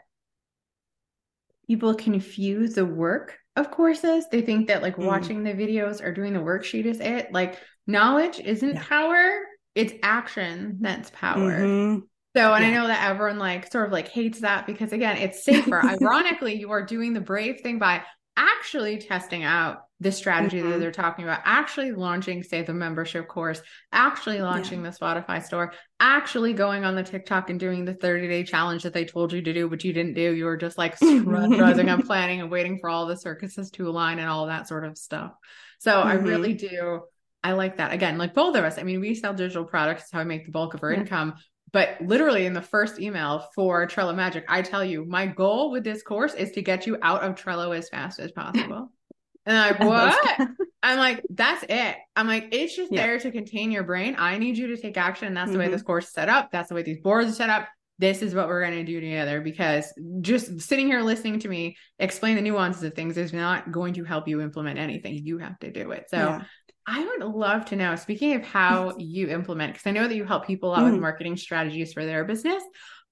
people 1.66 1.94
confuse 1.94 2.74
the 2.74 2.84
work 2.84 3.38
of 3.56 3.70
courses. 3.70 4.26
They 4.30 4.42
think 4.42 4.68
that 4.68 4.82
like 4.82 4.96
mm. 4.96 5.06
watching 5.06 5.44
the 5.44 5.54
videos 5.54 6.04
or 6.04 6.12
doing 6.12 6.34
the 6.34 6.40
worksheet 6.40 6.84
is 6.84 7.00
it. 7.00 7.32
Like 7.32 7.58
knowledge 7.86 8.38
isn't 8.38 8.74
yeah. 8.74 8.84
power, 8.84 9.38
it's 9.74 9.94
action 10.02 10.76
that's 10.82 11.10
power. 11.14 11.58
Mm-hmm. 11.58 12.00
So, 12.36 12.52
and 12.52 12.62
yeah. 12.62 12.70
I 12.70 12.74
know 12.74 12.86
that 12.86 13.08
everyone 13.08 13.38
like 13.38 13.72
sort 13.72 13.86
of 13.86 13.92
like 13.92 14.08
hates 14.08 14.42
that 14.42 14.66
because 14.66 14.92
again, 14.92 15.16
it's 15.16 15.42
safer. 15.42 15.82
Ironically, 16.02 16.56
you 16.56 16.70
are 16.70 16.84
doing 16.84 17.14
the 17.14 17.22
brave 17.22 17.62
thing 17.62 17.78
by 17.78 18.02
actually 18.38 18.98
testing 18.98 19.42
out 19.42 19.82
the 20.00 20.12
strategy 20.12 20.60
mm-hmm. 20.60 20.70
that 20.70 20.78
they're 20.78 20.92
talking 20.92 21.24
about, 21.24 21.40
actually 21.44 21.90
launching, 21.90 22.42
say, 22.44 22.62
the 22.62 22.72
membership 22.72 23.26
course, 23.26 23.60
actually 23.92 24.40
launching 24.40 24.84
yeah. 24.84 24.90
the 24.90 24.96
Shopify 24.96 25.42
store, 25.42 25.72
actually 25.98 26.52
going 26.52 26.84
on 26.84 26.94
the 26.94 27.02
TikTok 27.02 27.50
and 27.50 27.58
doing 27.58 27.84
the 27.84 27.94
30 27.94 28.28
day 28.28 28.44
challenge 28.44 28.84
that 28.84 28.94
they 28.94 29.04
told 29.04 29.32
you 29.32 29.42
to 29.42 29.52
do, 29.52 29.68
but 29.68 29.82
you 29.82 29.92
didn't 29.92 30.14
do. 30.14 30.32
You 30.32 30.44
were 30.44 30.56
just 30.56 30.78
like 30.78 30.96
stressing 30.96 31.88
and 31.88 32.04
planning 32.04 32.40
and 32.40 32.50
waiting 32.50 32.78
for 32.78 32.88
all 32.88 33.06
the 33.06 33.16
circuses 33.16 33.72
to 33.72 33.88
align 33.88 34.20
and 34.20 34.28
all 34.28 34.46
that 34.46 34.68
sort 34.68 34.84
of 34.84 34.96
stuff. 34.96 35.32
So 35.80 35.92
mm-hmm. 35.92 36.08
I 36.08 36.12
really 36.14 36.54
do. 36.54 37.00
I 37.42 37.52
like 37.52 37.78
that. 37.78 37.92
Again, 37.92 38.18
like 38.18 38.34
both 38.34 38.54
of 38.54 38.64
us, 38.64 38.78
I 38.78 38.84
mean, 38.84 39.00
we 39.00 39.14
sell 39.16 39.34
digital 39.34 39.64
products, 39.64 40.10
how 40.12 40.20
we 40.20 40.26
make 40.26 40.44
the 40.44 40.52
bulk 40.52 40.74
of 40.74 40.82
our 40.84 40.92
yeah. 40.92 41.00
income. 41.00 41.34
But 41.72 41.98
literally 42.00 42.46
in 42.46 42.54
the 42.54 42.62
first 42.62 42.98
email 42.98 43.46
for 43.54 43.86
Trello 43.86 44.14
Magic, 44.14 44.44
I 44.48 44.62
tell 44.62 44.84
you, 44.84 45.04
my 45.04 45.26
goal 45.26 45.70
with 45.70 45.84
this 45.84 46.02
course 46.02 46.34
is 46.34 46.52
to 46.52 46.62
get 46.62 46.86
you 46.86 46.96
out 47.02 47.22
of 47.22 47.34
Trello 47.34 47.76
as 47.76 47.88
fast 47.88 48.18
as 48.18 48.32
possible. 48.32 48.90
And 49.46 49.56
I'm 49.56 49.78
like, 49.78 49.88
what? 49.88 50.48
I'm 50.82 50.98
like, 50.98 51.24
that's 51.30 51.64
it. 51.66 51.96
I'm 52.14 52.26
like, 52.26 52.48
it's 52.52 52.76
just 52.76 52.92
yeah. 52.92 53.06
there 53.06 53.18
to 53.18 53.30
contain 53.30 53.70
your 53.70 53.82
brain. 53.82 54.14
I 54.18 54.36
need 54.36 54.58
you 54.58 54.66
to 54.66 54.76
take 54.76 54.98
action. 54.98 55.26
And 55.26 55.34
that's 55.34 55.48
mm-hmm. 55.48 55.54
the 55.54 55.58
way 55.64 55.68
this 55.70 55.80
course 55.80 56.08
is 56.08 56.12
set 56.12 56.28
up. 56.28 56.50
That's 56.52 56.68
the 56.68 56.74
way 56.74 56.82
these 56.82 57.00
boards 57.00 57.30
are 57.30 57.34
set 57.34 57.48
up. 57.48 57.66
This 57.98 58.20
is 58.20 58.34
what 58.34 58.46
we're 58.46 58.60
going 58.60 58.76
to 58.76 58.84
do 58.84 59.00
together 59.00 59.40
because 59.40 59.90
just 60.20 60.60
sitting 60.60 60.86
here 60.86 61.00
listening 61.00 61.40
to 61.40 61.48
me 61.48 61.78
explain 61.98 62.36
the 62.36 62.42
nuances 62.42 62.82
of 62.82 62.92
things 62.92 63.16
is 63.16 63.32
not 63.32 63.72
going 63.72 63.94
to 63.94 64.04
help 64.04 64.28
you 64.28 64.42
implement 64.42 64.78
anything. 64.78 65.14
You 65.14 65.38
have 65.38 65.58
to 65.60 65.72
do 65.72 65.92
it. 65.92 66.04
So 66.10 66.18
yeah. 66.18 66.42
I 66.88 67.04
would 67.04 67.28
love 67.28 67.66
to 67.66 67.76
know, 67.76 67.96
speaking 67.96 68.34
of 68.34 68.42
how 68.42 68.94
you 68.98 69.28
implement, 69.28 69.74
because 69.74 69.86
I 69.86 69.90
know 69.90 70.08
that 70.08 70.16
you 70.16 70.24
help 70.24 70.46
people 70.46 70.74
out 70.74 70.80
mm. 70.80 70.92
with 70.92 71.00
marketing 71.00 71.36
strategies 71.36 71.92
for 71.92 72.04
their 72.04 72.24
business. 72.24 72.62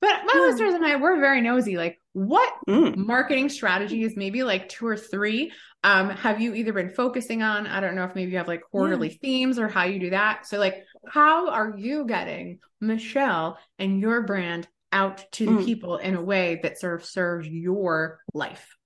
But 0.01 0.25
my 0.25 0.33
mm. 0.35 0.51
listeners 0.51 0.75
and 0.75 0.85
I, 0.85 0.97
we're 0.97 1.21
very 1.21 1.41
nosy. 1.41 1.77
Like, 1.77 2.01
what 2.13 2.53
mm. 2.69 2.97
marketing 2.97 3.51
strategies, 3.51 4.15
maybe 4.17 4.43
like 4.43 4.69
two 4.69 4.87
or 4.87 4.97
three, 4.97 5.53
um, 5.85 6.11
have 6.11 6.41
you 6.41 6.55
either 6.55 6.73
been 6.73 6.91
focusing 6.91 7.43
on? 7.43 7.67
I 7.67 7.81
don't 7.81 7.95
know 7.95 8.05
if 8.05 8.15
maybe 8.15 8.33
you 8.33 8.39
have 8.39 8.49
like 8.49 8.63
quarterly 8.71 9.09
yeah. 9.09 9.19
themes 9.21 9.59
or 9.59 9.69
how 9.69 9.85
you 9.85 10.01
do 10.01 10.11
that. 10.11 10.47
So, 10.47 10.59
like, 10.59 10.85
how 11.07 11.51
are 11.51 11.75
you 11.77 12.07
getting 12.07 12.59
Michelle 12.81 13.59
and 13.79 14.01
your 14.01 14.23
brand 14.23 14.69
out 14.91 15.25
to 15.33 15.47
the 15.47 15.53
mm. 15.53 15.65
people 15.65 15.99
in 15.99 16.15
a 16.15 16.23
way 16.23 16.61
that 16.63 16.79
sort 16.79 17.01
of 17.01 17.07
serves 17.07 17.49
your 17.49 18.19
life? 18.33 18.77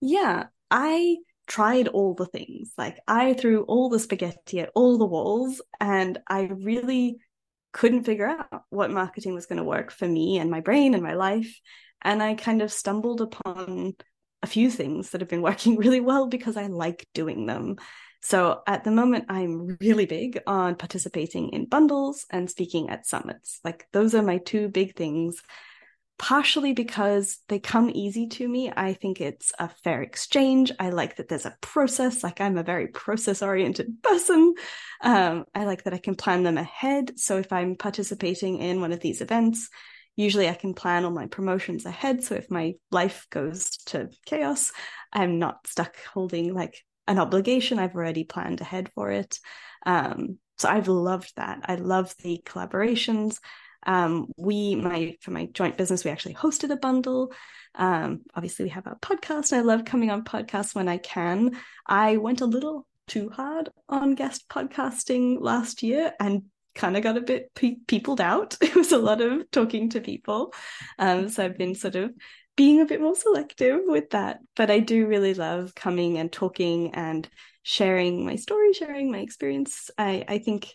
Yeah, 0.00 0.46
I 0.70 1.16
tried 1.46 1.88
all 1.88 2.14
the 2.14 2.26
things. 2.26 2.72
Like 2.78 2.98
I 3.06 3.34
threw 3.34 3.62
all 3.62 3.88
the 3.88 3.98
spaghetti 3.98 4.60
at 4.60 4.70
all 4.74 4.98
the 4.98 5.06
walls 5.06 5.60
and 5.80 6.18
I 6.28 6.42
really 6.42 7.18
couldn't 7.72 8.04
figure 8.04 8.26
out 8.26 8.64
what 8.70 8.90
marketing 8.90 9.34
was 9.34 9.46
going 9.46 9.58
to 9.58 9.64
work 9.64 9.90
for 9.90 10.06
me 10.06 10.38
and 10.38 10.50
my 10.50 10.60
brain 10.60 10.94
and 10.94 11.02
my 11.02 11.14
life. 11.14 11.60
And 12.02 12.22
I 12.22 12.34
kind 12.34 12.62
of 12.62 12.72
stumbled 12.72 13.20
upon 13.20 13.94
a 14.42 14.46
few 14.46 14.70
things 14.70 15.10
that 15.10 15.20
have 15.20 15.30
been 15.30 15.42
working 15.50 15.76
really 15.76 16.00
well 16.00 16.26
because 16.26 16.56
I 16.56 16.66
like 16.66 17.06
doing 17.14 17.46
them. 17.46 17.76
So 18.24 18.62
at 18.68 18.84
the 18.84 18.92
moment, 18.92 19.26
I'm 19.28 19.76
really 19.80 20.06
big 20.06 20.40
on 20.46 20.76
participating 20.76 21.48
in 21.50 21.66
bundles 21.66 22.24
and 22.30 22.48
speaking 22.48 22.88
at 22.88 23.06
summits. 23.06 23.58
Like 23.64 23.86
those 23.92 24.14
are 24.14 24.22
my 24.22 24.38
two 24.38 24.68
big 24.68 24.94
things 24.94 25.42
partially 26.18 26.72
because 26.72 27.38
they 27.48 27.58
come 27.58 27.90
easy 27.90 28.28
to 28.28 28.48
me. 28.48 28.72
I 28.74 28.92
think 28.92 29.20
it's 29.20 29.52
a 29.58 29.68
fair 29.68 30.02
exchange. 30.02 30.70
I 30.78 30.90
like 30.90 31.16
that 31.16 31.28
there's 31.28 31.46
a 31.46 31.56
process. 31.60 32.22
Like 32.22 32.40
I'm 32.40 32.58
a 32.58 32.62
very 32.62 32.88
process 32.88 33.42
oriented 33.42 34.02
person. 34.02 34.54
Um, 35.02 35.44
I 35.54 35.64
like 35.64 35.84
that 35.84 35.94
I 35.94 35.98
can 35.98 36.14
plan 36.14 36.42
them 36.42 36.58
ahead. 36.58 37.18
So 37.18 37.38
if 37.38 37.52
I'm 37.52 37.76
participating 37.76 38.58
in 38.58 38.80
one 38.80 38.92
of 38.92 39.00
these 39.00 39.20
events, 39.20 39.68
usually 40.14 40.48
I 40.48 40.54
can 40.54 40.74
plan 40.74 41.04
all 41.04 41.10
my 41.10 41.26
promotions 41.26 41.86
ahead. 41.86 42.22
So 42.22 42.34
if 42.34 42.50
my 42.50 42.74
life 42.90 43.26
goes 43.30 43.70
to 43.86 44.10
chaos, 44.26 44.72
I'm 45.12 45.38
not 45.38 45.66
stuck 45.66 45.96
holding 46.12 46.54
like 46.54 46.82
an 47.08 47.18
obligation. 47.18 47.78
I've 47.78 47.94
already 47.94 48.24
planned 48.24 48.60
ahead 48.60 48.90
for 48.94 49.10
it. 49.10 49.38
Um, 49.84 50.38
so 50.58 50.68
I've 50.68 50.88
loved 50.88 51.32
that. 51.36 51.62
I 51.64 51.74
love 51.74 52.14
the 52.22 52.40
collaborations. 52.44 53.38
Um, 53.86 54.32
we, 54.36 54.74
my 54.74 55.16
for 55.20 55.30
my 55.30 55.46
joint 55.46 55.76
business, 55.76 56.04
we 56.04 56.10
actually 56.10 56.34
hosted 56.34 56.70
a 56.70 56.76
bundle. 56.76 57.32
Um, 57.74 58.22
obviously, 58.34 58.64
we 58.66 58.70
have 58.70 58.86
a 58.86 58.96
podcast. 58.96 59.52
and 59.52 59.60
I 59.60 59.62
love 59.62 59.84
coming 59.84 60.10
on 60.10 60.24
podcasts 60.24 60.74
when 60.74 60.88
I 60.88 60.98
can. 60.98 61.56
I 61.86 62.16
went 62.18 62.40
a 62.40 62.46
little 62.46 62.86
too 63.08 63.30
hard 63.30 63.70
on 63.88 64.14
guest 64.14 64.48
podcasting 64.48 65.38
last 65.40 65.82
year 65.82 66.12
and 66.20 66.44
kind 66.74 66.96
of 66.96 67.02
got 67.02 67.16
a 67.16 67.22
bit 67.22 67.50
pe- 67.54 67.76
peopled 67.86 68.20
out. 68.20 68.56
It 68.62 68.74
was 68.74 68.92
a 68.92 68.98
lot 68.98 69.20
of 69.20 69.50
talking 69.50 69.90
to 69.90 70.00
people. 70.00 70.54
Um, 70.98 71.28
so 71.28 71.44
I've 71.44 71.58
been 71.58 71.74
sort 71.74 71.96
of 71.96 72.12
being 72.56 72.80
a 72.80 72.86
bit 72.86 73.00
more 73.00 73.14
selective 73.14 73.80
with 73.84 74.10
that. 74.10 74.38
But 74.56 74.70
I 74.70 74.78
do 74.78 75.06
really 75.06 75.34
love 75.34 75.74
coming 75.74 76.18
and 76.18 76.30
talking 76.32 76.94
and 76.94 77.28
sharing 77.62 78.24
my 78.24 78.36
story, 78.36 78.72
sharing 78.72 79.10
my 79.10 79.18
experience. 79.18 79.90
I, 79.96 80.24
I 80.28 80.38
think 80.38 80.72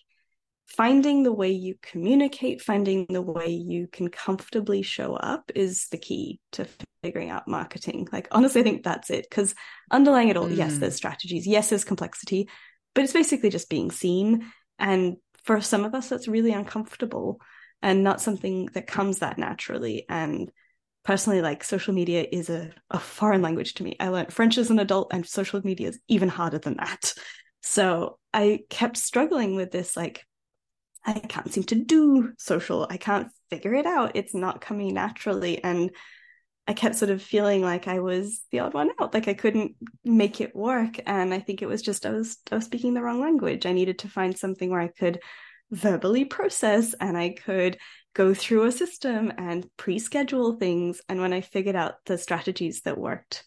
finding 0.67 1.23
the 1.23 1.31
way 1.31 1.51
you 1.51 1.75
communicate, 1.81 2.61
finding 2.61 3.05
the 3.09 3.21
way 3.21 3.47
you 3.47 3.87
can 3.87 4.09
comfortably 4.09 4.81
show 4.81 5.15
up 5.15 5.51
is 5.55 5.87
the 5.89 5.97
key 5.97 6.39
to 6.51 6.67
figuring 7.01 7.29
out 7.29 7.47
marketing. 7.47 8.07
Like, 8.11 8.27
honestly, 8.31 8.61
I 8.61 8.63
think 8.63 8.83
that's 8.83 9.09
it. 9.09 9.25
Because 9.29 9.55
underlying 9.89 10.29
it 10.29 10.37
all, 10.37 10.47
mm. 10.47 10.57
yes, 10.57 10.77
there's 10.77 10.95
strategies, 10.95 11.47
yes, 11.47 11.69
there's 11.69 11.85
complexity, 11.85 12.49
but 12.93 13.03
it's 13.03 13.13
basically 13.13 13.49
just 13.49 13.69
being 13.69 13.91
seen. 13.91 14.51
And 14.77 15.17
for 15.43 15.61
some 15.61 15.85
of 15.85 15.95
us, 15.95 16.09
that's 16.09 16.27
really 16.27 16.51
uncomfortable 16.51 17.39
and 17.81 18.03
not 18.03 18.21
something 18.21 18.65
that 18.73 18.87
comes 18.87 19.19
that 19.19 19.37
naturally. 19.37 20.05
And 20.09 20.51
personally, 21.05 21.41
like 21.41 21.63
social 21.63 21.93
media 21.93 22.27
is 22.29 22.49
a, 22.49 22.71
a 22.89 22.99
foreign 22.99 23.41
language 23.41 23.75
to 23.75 23.83
me. 23.83 23.95
I 23.99 24.09
learned 24.09 24.33
French 24.33 24.57
as 24.57 24.69
an 24.69 24.79
adult, 24.79 25.13
and 25.13 25.25
social 25.25 25.61
media 25.63 25.87
is 25.87 25.99
even 26.09 26.27
harder 26.27 26.59
than 26.59 26.75
that. 26.77 27.13
So 27.63 28.19
I 28.33 28.61
kept 28.69 28.97
struggling 28.97 29.55
with 29.55 29.71
this, 29.71 29.95
like, 29.95 30.25
I 31.07 31.13
can't 31.13 31.51
seem 31.51 31.63
to 31.63 31.75
do 31.75 32.33
social. 32.37 32.85
I 32.89 32.97
can't 32.97 33.29
figure 33.49 33.73
it 33.73 33.85
out. 33.85 34.11
It's 34.15 34.35
not 34.35 34.59
coming 34.59 34.93
naturally. 34.93 35.63
And 35.63 35.91
I 36.67 36.73
kept 36.73 36.95
sort 36.95 37.11
of 37.11 37.21
feeling 37.21 37.61
like 37.61 37.87
I 37.87 37.99
was 37.99 38.41
the 38.51 38.59
odd 38.59 38.73
one 38.73 38.91
out, 38.99 39.13
like 39.13 39.29
I 39.29 39.33
couldn't 39.33 39.75
make 40.03 40.41
it 40.41 40.53
work. 40.53 40.99
And 41.05 41.33
I 41.33 41.39
think 41.39 41.61
it 41.61 41.67
was 41.67 41.81
just 41.81 42.05
I 42.05 42.11
was 42.11 42.37
I 42.51 42.55
was 42.55 42.65
speaking 42.65 42.93
the 42.93 43.01
wrong 43.01 43.21
language. 43.21 43.65
I 43.65 43.71
needed 43.71 43.99
to 43.99 44.09
find 44.09 44.37
something 44.37 44.69
where 44.69 44.81
I 44.81 44.89
could 44.89 45.19
verbally 45.71 46.25
process 46.25 46.93
and 46.99 47.17
I 47.17 47.29
could 47.29 47.77
go 48.13 48.33
through 48.33 48.65
a 48.65 48.71
system 48.71 49.31
and 49.37 49.65
pre-schedule 49.77 50.53
things. 50.53 51.01
And 51.07 51.21
when 51.21 51.31
I 51.31 51.39
figured 51.39 51.75
out 51.77 52.03
the 52.05 52.17
strategies 52.17 52.81
that 52.81 52.97
worked 52.97 53.45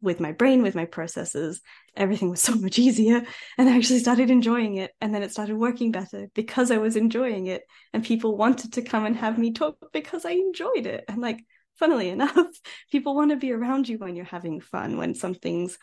with 0.00 0.20
my 0.20 0.32
brain, 0.32 0.62
with 0.62 0.74
my 0.74 0.84
processes, 0.84 1.60
everything 1.96 2.30
was 2.30 2.40
so 2.40 2.54
much 2.54 2.78
easier. 2.78 3.22
And 3.56 3.68
I 3.68 3.76
actually 3.76 3.98
started 3.98 4.30
enjoying 4.30 4.76
it. 4.76 4.92
And 5.00 5.14
then 5.14 5.22
it 5.22 5.32
started 5.32 5.56
working 5.56 5.90
better 5.90 6.28
because 6.34 6.70
I 6.70 6.78
was 6.78 6.96
enjoying 6.96 7.46
it. 7.46 7.62
And 7.92 8.04
people 8.04 8.36
wanted 8.36 8.74
to 8.74 8.82
come 8.82 9.04
and 9.04 9.16
have 9.16 9.38
me 9.38 9.52
talk 9.52 9.76
because 9.92 10.24
I 10.24 10.32
enjoyed 10.32 10.86
it. 10.86 11.04
And 11.08 11.20
like, 11.20 11.40
funnily 11.78 12.08
enough, 12.10 12.46
people 12.90 13.14
want 13.14 13.30
to 13.30 13.36
be 13.36 13.52
around 13.52 13.88
you 13.88 13.98
when 13.98 14.16
you're 14.16 14.24
having 14.24 14.60
fun, 14.60 14.98
when 14.98 15.14
something's 15.14 15.78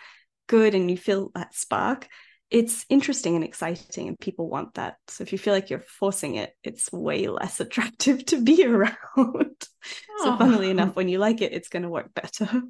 good 0.48 0.76
and 0.76 0.90
you 0.90 0.98
feel 0.98 1.32
that 1.36 1.56
spark. 1.56 2.08
It's 2.52 2.86
interesting 2.90 3.36
and 3.36 3.44
exciting, 3.44 4.08
and 4.08 4.20
people 4.20 4.48
want 4.48 4.76
that. 4.76 4.98
So 5.08 5.24
if 5.24 5.32
you 5.32 5.40
feel 5.40 5.54
like 5.54 5.72
you're 5.72 5.80
forcing 5.80 6.36
it, 6.36 6.54
it's 6.64 6.92
way 6.92 7.28
less 7.28 7.60
attractive 7.60 8.24
to 8.28 8.42
be 8.42 8.64
around. 8.68 9.68
so, 10.20 10.38
funnily 10.38 10.70
enough, 10.70 10.96
when 10.96 11.10
you 11.10 11.18
like 11.18 11.42
it, 11.42 11.54
it's 11.54 11.70
going 11.70 11.84
to 11.84 11.90
work 11.90 12.14
better. 12.14 12.62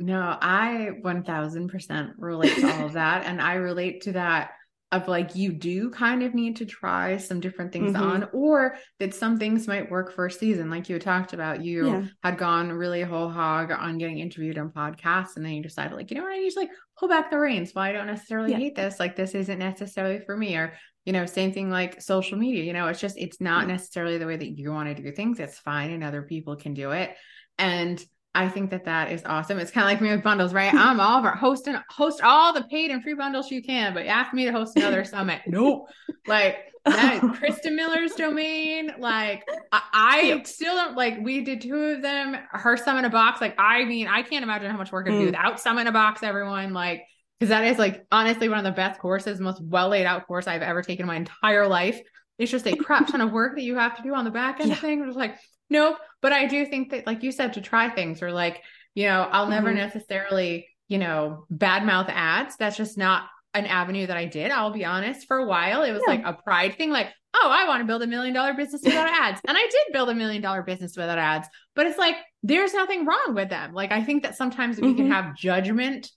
No, 0.00 0.36
I 0.40 0.90
1000% 1.02 2.12
relate 2.18 2.56
to 2.56 2.72
all 2.72 2.86
of 2.86 2.92
that. 2.94 3.24
And 3.24 3.40
I 3.40 3.54
relate 3.54 4.02
to 4.02 4.12
that 4.12 4.52
of 4.90 5.06
like 5.06 5.36
you 5.36 5.52
do 5.52 5.90
kind 5.90 6.22
of 6.22 6.34
need 6.34 6.56
to 6.56 6.64
try 6.64 7.18
some 7.18 7.40
different 7.40 7.72
things 7.72 7.92
mm-hmm. 7.92 8.02
on, 8.02 8.28
or 8.32 8.76
that 8.98 9.12
some 9.12 9.38
things 9.38 9.68
might 9.68 9.90
work 9.90 10.14
for 10.14 10.26
a 10.26 10.30
season. 10.30 10.70
Like 10.70 10.88
you 10.88 10.94
had 10.94 11.02
talked 11.02 11.34
about, 11.34 11.62
you 11.62 11.86
yeah. 11.88 12.04
had 12.22 12.38
gone 12.38 12.72
really 12.72 13.02
whole 13.02 13.28
hog 13.28 13.70
on 13.70 13.98
getting 13.98 14.18
interviewed 14.18 14.56
on 14.56 14.70
podcasts, 14.70 15.36
and 15.36 15.44
then 15.44 15.52
you 15.52 15.62
decided, 15.62 15.94
like, 15.94 16.10
you 16.10 16.16
know 16.16 16.22
what, 16.22 16.32
I 16.32 16.38
need 16.38 16.50
to 16.52 16.60
like 16.60 16.70
pull 16.98 17.08
back 17.08 17.30
the 17.30 17.38
reins. 17.38 17.72
Well, 17.74 17.84
I 17.84 17.92
don't 17.92 18.06
necessarily 18.06 18.52
yeah. 18.52 18.58
hate 18.58 18.76
this. 18.76 18.98
Like, 18.98 19.14
this 19.14 19.34
isn't 19.34 19.58
necessarily 19.58 20.20
for 20.20 20.36
me. 20.36 20.56
Or, 20.56 20.72
you 21.04 21.12
know, 21.12 21.26
same 21.26 21.52
thing 21.52 21.70
like 21.70 22.00
social 22.00 22.38
media. 22.38 22.64
You 22.64 22.72
know, 22.72 22.88
it's 22.88 23.00
just, 23.00 23.18
it's 23.18 23.42
not 23.42 23.66
yeah. 23.66 23.74
necessarily 23.74 24.16
the 24.16 24.26
way 24.26 24.36
that 24.36 24.58
you 24.58 24.72
want 24.72 24.94
to 24.94 25.02
do 25.02 25.12
things. 25.12 25.38
It's 25.38 25.58
fine, 25.58 25.90
and 25.90 26.02
other 26.02 26.22
people 26.22 26.56
can 26.56 26.72
do 26.72 26.92
it. 26.92 27.14
And 27.58 28.02
I 28.38 28.48
think 28.48 28.70
that 28.70 28.84
that 28.84 29.10
is 29.10 29.22
awesome. 29.24 29.58
It's 29.58 29.72
kind 29.72 29.84
of 29.84 29.90
like 29.90 30.00
me 30.00 30.14
with 30.14 30.22
bundles, 30.22 30.54
right? 30.54 30.72
I'm 30.72 31.00
all 31.00 31.20
for 31.22 31.30
hosting, 31.30 31.76
host 31.90 32.20
all 32.22 32.52
the 32.52 32.62
paid 32.62 32.92
and 32.92 33.02
free 33.02 33.14
bundles 33.14 33.50
you 33.50 33.62
can, 33.62 33.94
but 33.94 34.04
you 34.04 34.10
ask 34.10 34.32
me 34.32 34.44
to 34.44 34.52
host 34.52 34.76
another 34.76 35.02
summit. 35.04 35.40
Nope. 35.48 35.88
Like 36.28 36.58
that 36.84 37.14
is 37.16 37.20
Krista 37.30 37.74
Miller's 37.74 38.12
domain. 38.12 38.92
Like 38.98 39.44
I, 39.72 39.82
I 39.92 40.20
yep. 40.22 40.46
still 40.46 40.76
don't 40.76 40.96
like. 40.96 41.18
We 41.20 41.42
did 41.42 41.62
two 41.62 41.76
of 41.76 42.02
them. 42.02 42.36
Her 42.52 42.76
summit 42.76 43.00
in 43.00 43.04
a 43.06 43.10
box. 43.10 43.40
Like 43.40 43.56
I 43.58 43.84
mean, 43.84 44.06
I 44.06 44.22
can't 44.22 44.44
imagine 44.44 44.70
how 44.70 44.76
much 44.76 44.92
work 44.92 45.08
it'd 45.08 45.18
mm. 45.18 45.22
be 45.22 45.26
without 45.26 45.58
summit 45.58 45.82
in 45.82 45.86
a 45.88 45.92
box. 45.92 46.22
Everyone 46.22 46.72
like 46.72 47.02
because 47.40 47.50
that 47.50 47.64
is 47.64 47.76
like 47.76 48.06
honestly 48.12 48.48
one 48.48 48.58
of 48.58 48.64
the 48.64 48.70
best 48.70 49.00
courses, 49.00 49.40
most 49.40 49.60
well 49.62 49.88
laid 49.88 50.06
out 50.06 50.26
course 50.28 50.46
I've 50.46 50.62
ever 50.62 50.82
taken 50.82 51.02
in 51.02 51.08
my 51.08 51.16
entire 51.16 51.66
life. 51.66 52.00
It's 52.38 52.52
just 52.52 52.68
a 52.68 52.76
crap 52.76 53.08
ton 53.08 53.20
of 53.20 53.32
work 53.32 53.56
that 53.56 53.62
you 53.62 53.74
have 53.74 53.96
to 53.96 54.02
do 54.02 54.14
on 54.14 54.24
the 54.24 54.30
back 54.30 54.60
end 54.60 54.68
yeah. 54.68 54.76
of 54.76 54.80
things. 54.80 55.04
It's 55.08 55.16
like 55.16 55.34
Nope. 55.70 55.96
But 56.20 56.32
I 56.32 56.46
do 56.46 56.66
think 56.66 56.90
that, 56.90 57.06
like 57.06 57.22
you 57.22 57.32
said, 57.32 57.54
to 57.54 57.60
try 57.60 57.88
things 57.90 58.22
or 58.22 58.32
like, 58.32 58.62
you 58.94 59.06
know, 59.06 59.28
I'll 59.30 59.48
never 59.48 59.68
mm-hmm. 59.68 59.78
necessarily, 59.78 60.68
you 60.88 60.98
know, 60.98 61.46
badmouth 61.52 62.08
ads. 62.08 62.56
That's 62.56 62.76
just 62.76 62.98
not 62.98 63.24
an 63.54 63.66
avenue 63.66 64.06
that 64.06 64.16
I 64.16 64.24
did. 64.24 64.50
I'll 64.50 64.72
be 64.72 64.84
honest. 64.84 65.26
For 65.26 65.38
a 65.38 65.46
while, 65.46 65.82
it 65.82 65.92
was 65.92 66.02
yeah. 66.06 66.14
like 66.14 66.22
a 66.24 66.42
pride 66.42 66.76
thing, 66.76 66.90
like, 66.90 67.08
oh, 67.34 67.48
I 67.50 67.68
want 67.68 67.82
to 67.82 67.86
build 67.86 68.02
a 68.02 68.06
million 68.06 68.34
dollar 68.34 68.54
business 68.54 68.82
without 68.84 69.08
ads. 69.08 69.40
And 69.46 69.56
I 69.56 69.62
did 69.62 69.92
build 69.92 70.08
a 70.08 70.14
million 70.14 70.42
dollar 70.42 70.62
business 70.62 70.96
without 70.96 71.18
ads, 71.18 71.48
but 71.74 71.86
it's 71.86 71.98
like, 71.98 72.16
there's 72.42 72.74
nothing 72.74 73.06
wrong 73.06 73.34
with 73.34 73.50
them. 73.50 73.72
Like, 73.72 73.92
I 73.92 74.02
think 74.02 74.22
that 74.22 74.36
sometimes 74.36 74.80
we 74.80 74.88
mm-hmm. 74.88 74.96
can 74.96 75.10
have 75.10 75.36
judgment 75.36 76.10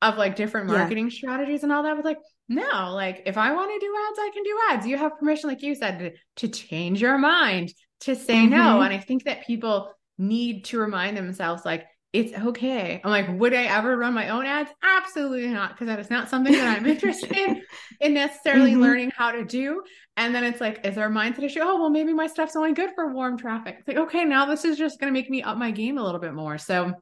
of 0.00 0.16
like 0.16 0.36
different 0.36 0.68
marketing 0.68 1.06
yeah. 1.06 1.16
strategies 1.16 1.62
and 1.62 1.72
all 1.72 1.82
that. 1.82 1.96
But 1.96 2.04
like, 2.04 2.18
no, 2.48 2.92
like 2.94 3.22
if 3.26 3.36
I 3.36 3.52
want 3.52 3.70
to 3.70 3.86
do 3.86 3.94
ads, 4.08 4.18
I 4.20 4.30
can 4.32 4.42
do 4.42 4.58
ads. 4.70 4.86
You 4.86 4.96
have 4.96 5.18
permission, 5.18 5.48
like 5.48 5.62
you 5.62 5.74
said, 5.74 5.98
to, 5.98 6.12
to 6.36 6.48
change 6.48 7.00
your 7.00 7.18
mind, 7.18 7.72
to 8.00 8.14
say 8.14 8.34
mm-hmm. 8.34 8.50
no. 8.50 8.80
And 8.82 8.92
I 8.92 8.98
think 8.98 9.24
that 9.24 9.46
people 9.46 9.92
need 10.16 10.64
to 10.66 10.78
remind 10.78 11.16
themselves, 11.16 11.64
like, 11.64 11.86
it's 12.12 12.32
okay. 12.32 13.02
I'm 13.04 13.10
like, 13.10 13.28
would 13.38 13.52
I 13.52 13.64
ever 13.64 13.96
run 13.96 14.14
my 14.14 14.30
own 14.30 14.46
ads? 14.46 14.70
Absolutely 14.82 15.48
not, 15.48 15.72
because 15.72 15.88
that 15.88 15.98
is 15.98 16.08
not 16.08 16.30
something 16.30 16.52
that 16.52 16.76
I'm 16.76 16.86
interested 16.86 17.30
in, 17.32 17.62
in 18.00 18.14
necessarily 18.14 18.72
mm-hmm. 18.72 18.80
learning 18.80 19.12
how 19.14 19.30
to 19.30 19.44
do. 19.44 19.82
And 20.16 20.34
then 20.34 20.42
it's 20.42 20.60
like, 20.60 20.84
is 20.84 20.94
there 20.94 21.06
a 21.06 21.10
mindset 21.10 21.44
issue? 21.44 21.60
Oh, 21.62 21.78
well, 21.78 21.90
maybe 21.90 22.14
my 22.14 22.26
stuff's 22.26 22.56
only 22.56 22.72
good 22.72 22.90
for 22.94 23.12
warm 23.12 23.36
traffic. 23.36 23.76
It's 23.78 23.88
like, 23.88 23.98
okay, 23.98 24.24
now 24.24 24.46
this 24.46 24.64
is 24.64 24.78
just 24.78 24.98
going 24.98 25.12
to 25.12 25.18
make 25.18 25.28
me 25.28 25.42
up 25.42 25.58
my 25.58 25.70
game 25.70 25.98
a 25.98 26.02
little 26.02 26.20
bit 26.20 26.34
more. 26.34 26.56
So 26.56 26.92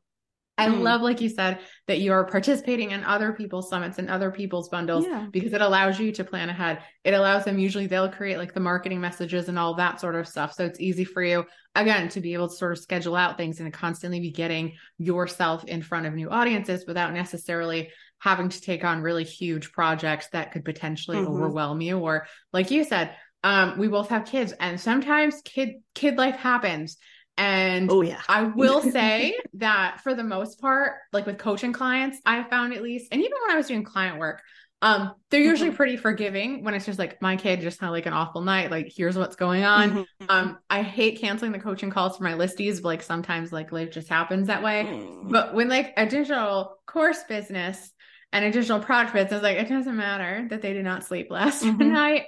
I 0.58 0.68
mm. 0.68 0.80
love, 0.80 1.02
like 1.02 1.20
you 1.20 1.28
said, 1.28 1.58
that 1.86 2.00
you're 2.00 2.24
participating 2.24 2.92
in 2.92 3.04
other 3.04 3.32
people's 3.32 3.68
summits 3.68 3.98
and 3.98 4.08
other 4.08 4.30
people's 4.30 4.70
bundles 4.70 5.04
yeah. 5.06 5.26
because 5.30 5.52
it 5.52 5.60
allows 5.60 6.00
you 6.00 6.12
to 6.12 6.24
plan 6.24 6.48
ahead. 6.48 6.82
It 7.04 7.12
allows 7.12 7.44
them, 7.44 7.58
usually, 7.58 7.86
they'll 7.86 8.10
create 8.10 8.38
like 8.38 8.54
the 8.54 8.60
marketing 8.60 9.00
messages 9.00 9.48
and 9.48 9.58
all 9.58 9.74
that 9.74 10.00
sort 10.00 10.14
of 10.14 10.26
stuff. 10.26 10.54
So 10.54 10.64
it's 10.64 10.80
easy 10.80 11.04
for 11.04 11.22
you, 11.22 11.44
again, 11.74 12.08
to 12.10 12.20
be 12.20 12.32
able 12.32 12.48
to 12.48 12.54
sort 12.54 12.72
of 12.72 12.78
schedule 12.78 13.16
out 13.16 13.36
things 13.36 13.60
and 13.60 13.70
constantly 13.72 14.20
be 14.20 14.30
getting 14.30 14.72
yourself 14.98 15.64
in 15.64 15.82
front 15.82 16.06
of 16.06 16.14
new 16.14 16.30
audiences 16.30 16.84
without 16.86 17.12
necessarily 17.12 17.90
having 18.18 18.48
to 18.48 18.60
take 18.60 18.82
on 18.82 19.02
really 19.02 19.24
huge 19.24 19.72
projects 19.72 20.28
that 20.32 20.52
could 20.52 20.64
potentially 20.64 21.18
mm-hmm. 21.18 21.34
overwhelm 21.34 21.82
you. 21.82 21.98
Or, 21.98 22.26
like 22.52 22.70
you 22.70 22.84
said, 22.84 23.14
um, 23.44 23.78
we 23.78 23.88
both 23.88 24.08
have 24.08 24.24
kids, 24.24 24.52
and 24.58 24.80
sometimes 24.80 25.42
kid 25.44 25.74
kid 25.94 26.16
life 26.16 26.36
happens 26.36 26.96
and 27.38 27.90
oh 27.90 28.02
yeah, 28.02 28.20
I 28.28 28.42
will 28.56 28.80
say 28.80 29.36
that 29.54 30.00
for 30.02 30.14
the 30.14 30.24
most 30.24 30.60
part, 30.60 30.94
like 31.12 31.26
with 31.26 31.38
coaching 31.38 31.72
clients, 31.72 32.18
I 32.24 32.42
found 32.44 32.72
at 32.72 32.82
least, 32.82 33.08
and 33.12 33.20
even 33.20 33.36
when 33.42 33.50
I 33.50 33.56
was 33.56 33.68
doing 33.68 33.84
client 33.84 34.18
work, 34.18 34.42
um, 34.82 35.14
they're 35.30 35.40
usually 35.40 35.70
mm-hmm. 35.70 35.76
pretty 35.76 35.96
forgiving 35.96 36.62
when 36.62 36.74
it's 36.74 36.84
just 36.84 36.98
like 36.98 37.20
my 37.22 37.36
kid 37.36 37.60
just 37.60 37.80
had 37.80 37.90
like 37.90 38.06
an 38.06 38.12
awful 38.12 38.42
night. 38.42 38.70
Like 38.70 38.92
here's 38.94 39.16
what's 39.16 39.36
going 39.36 39.64
on. 39.64 39.90
Mm-hmm. 39.90 40.26
Um, 40.28 40.58
I 40.68 40.82
hate 40.82 41.20
canceling 41.20 41.52
the 41.52 41.58
coaching 41.58 41.90
calls 41.90 42.16
for 42.16 42.24
my 42.24 42.34
listies, 42.34 42.76
but 42.76 42.88
like 42.88 43.02
sometimes 43.02 43.52
like 43.52 43.72
life 43.72 43.90
just 43.90 44.08
happens 44.08 44.48
that 44.48 44.62
way. 44.62 44.84
Mm. 44.86 45.30
But 45.30 45.54
when 45.54 45.68
like 45.68 45.94
a 45.96 46.06
digital 46.06 46.76
course 46.86 47.22
business 47.24 47.90
and 48.32 48.44
a 48.44 48.50
digital 48.50 48.80
product 48.80 49.14
business, 49.14 49.42
like 49.42 49.56
it 49.56 49.68
doesn't 49.68 49.96
matter 49.96 50.46
that 50.50 50.60
they 50.60 50.74
did 50.74 50.84
not 50.84 51.04
sleep 51.04 51.28
last 51.30 51.64
mm-hmm. 51.64 51.92
night 51.92 52.24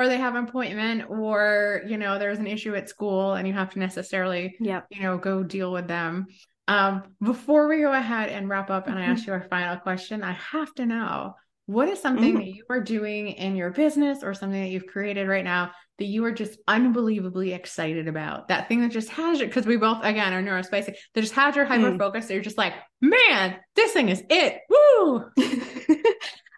or 0.00 0.08
they 0.08 0.16
have 0.16 0.34
an 0.34 0.44
appointment 0.44 1.10
or 1.10 1.82
you 1.86 1.98
know 1.98 2.18
there's 2.18 2.38
an 2.38 2.46
issue 2.46 2.74
at 2.74 2.88
school 2.88 3.34
and 3.34 3.46
you 3.46 3.54
have 3.54 3.70
to 3.70 3.78
necessarily 3.78 4.56
yeah 4.60 4.82
you 4.90 5.02
know 5.02 5.18
go 5.18 5.42
deal 5.42 5.72
with 5.72 5.86
them. 5.86 6.26
Um 6.68 7.02
before 7.22 7.68
we 7.68 7.80
go 7.80 7.92
ahead 7.92 8.30
and 8.30 8.48
wrap 8.48 8.70
up 8.70 8.86
and 8.86 8.98
i 8.98 9.02
ask 9.02 9.26
you 9.26 9.32
our 9.32 9.42
final 9.42 9.76
question 9.76 10.22
i 10.22 10.32
have 10.32 10.72
to 10.74 10.86
know 10.86 11.34
what 11.66 11.88
is 11.88 12.00
something 12.00 12.34
mm-hmm. 12.34 12.38
that 12.38 12.54
you 12.54 12.64
are 12.68 12.80
doing 12.80 13.28
in 13.28 13.54
your 13.54 13.70
business 13.70 14.24
or 14.24 14.34
something 14.34 14.60
that 14.60 14.70
you've 14.70 14.88
created 14.88 15.28
right 15.28 15.44
now 15.44 15.70
that 15.98 16.06
you 16.06 16.24
are 16.24 16.32
just 16.32 16.58
unbelievably 16.66 17.52
excited 17.52 18.08
about? 18.08 18.48
That 18.48 18.66
thing 18.66 18.80
that 18.80 18.90
just 18.90 19.08
has 19.10 19.38
you 19.38 19.46
because 19.46 19.66
we 19.66 19.76
both 19.76 20.02
again 20.02 20.32
are 20.32 20.42
neurospicy 20.42 20.96
that 21.14 21.20
just 21.20 21.34
has 21.34 21.54
your 21.54 21.66
hyper 21.66 21.96
focus 21.96 22.24
mm. 22.24 22.28
so 22.28 22.34
you're 22.34 22.42
just 22.42 22.58
like 22.58 22.74
man 23.00 23.56
this 23.76 23.92
thing 23.92 24.08
is 24.08 24.22
it 24.28 24.58
woo 24.68 25.30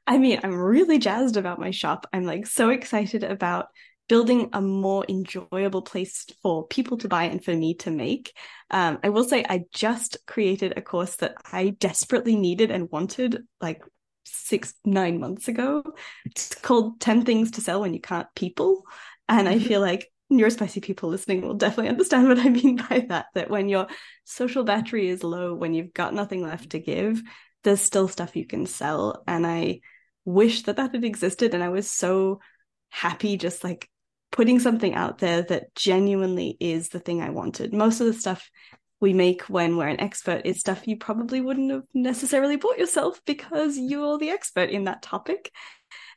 I 0.06 0.18
mean, 0.18 0.40
I'm 0.42 0.54
really 0.54 0.98
jazzed 0.98 1.36
about 1.36 1.60
my 1.60 1.70
shop. 1.70 2.06
I'm 2.12 2.24
like 2.24 2.46
so 2.46 2.70
excited 2.70 3.22
about 3.22 3.68
building 4.08 4.50
a 4.52 4.60
more 4.60 5.06
enjoyable 5.08 5.82
place 5.82 6.26
for 6.42 6.66
people 6.66 6.98
to 6.98 7.08
buy 7.08 7.24
and 7.24 7.42
for 7.42 7.54
me 7.54 7.74
to 7.74 7.90
make. 7.90 8.36
Um, 8.70 8.98
I 9.02 9.10
will 9.10 9.24
say 9.24 9.44
I 9.48 9.64
just 9.72 10.18
created 10.26 10.74
a 10.76 10.82
course 10.82 11.16
that 11.16 11.36
I 11.50 11.70
desperately 11.78 12.36
needed 12.36 12.70
and 12.70 12.90
wanted 12.90 13.42
like 13.60 13.82
six, 14.24 14.74
nine 14.84 15.20
months 15.20 15.48
ago. 15.48 15.82
It's 16.26 16.54
called 16.56 17.00
10 17.00 17.24
Things 17.24 17.52
to 17.52 17.60
Sell 17.60 17.80
When 17.80 17.94
You 17.94 18.00
Can't 18.00 18.28
People. 18.34 18.82
And 19.28 19.48
I 19.48 19.58
feel 19.58 19.80
like 19.90 20.10
neurospicy 20.32 20.82
people 20.82 21.10
listening 21.10 21.42
will 21.42 21.54
definitely 21.54 21.90
understand 21.90 22.28
what 22.28 22.38
I 22.38 22.48
mean 22.48 22.76
by 22.76 23.06
that. 23.08 23.26
That 23.34 23.50
when 23.50 23.68
your 23.68 23.86
social 24.24 24.64
battery 24.64 25.08
is 25.08 25.22
low, 25.22 25.54
when 25.54 25.74
you've 25.74 25.94
got 25.94 26.14
nothing 26.14 26.42
left 26.42 26.70
to 26.70 26.78
give, 26.78 27.22
there's 27.64 27.81
still 27.81 28.09
stuff 28.09 28.37
you 28.37 28.46
can 28.46 28.66
sell. 28.66 29.22
And 29.27 29.46
I 29.46 29.81
wish 30.25 30.62
that 30.62 30.77
that 30.77 30.94
had 30.94 31.05
existed. 31.05 31.55
And 31.55 31.62
I 31.62 31.68
was 31.68 31.90
so 31.90 32.40
happy 32.90 33.37
just 33.37 33.64
like 33.64 33.88
putting 34.31 34.59
something 34.59 34.94
out 34.94 35.18
there 35.18 35.42
that 35.42 35.75
genuinely 35.75 36.57
is 36.59 36.88
the 36.88 37.01
thing 37.01 37.20
I 37.22 37.31
wanted. 37.31 37.72
Most 37.72 38.01
of 38.01 38.07
the 38.07 38.14
stuff 38.14 38.51
we 39.01 39.12
make 39.12 39.42
when 39.42 39.77
we're 39.77 39.88
an 39.88 40.01
expert 40.01 40.42
is 40.44 40.61
stuff 40.61 40.87
you 40.87 40.96
probably 40.96 41.40
wouldn't 41.40 41.72
have 41.72 41.83
necessarily 41.92 42.57
bought 42.57 42.79
yourself 42.79 43.20
because 43.27 43.77
you're 43.77 44.16
the 44.16 44.31
expert 44.31 44.70
in 44.70 44.85
that 44.85 45.03
topic. 45.03 45.51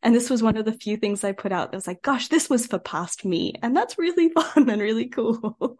And 0.04 0.14
this 0.14 0.30
was 0.30 0.44
one 0.44 0.56
of 0.56 0.66
the 0.66 0.74
few 0.74 0.98
things 0.98 1.24
I 1.24 1.32
put 1.32 1.52
out 1.52 1.72
that 1.72 1.78
was 1.78 1.88
like, 1.88 2.04
gosh, 2.04 2.28
this 2.28 2.48
was 2.48 2.68
for 2.68 2.78
past 2.78 3.26
me. 3.26 3.56
And 3.62 3.76
that's 3.76 3.98
really 3.98 4.30
fun 4.36 4.70
and 4.70 4.82
really 4.82 5.08
cool. 5.08 5.78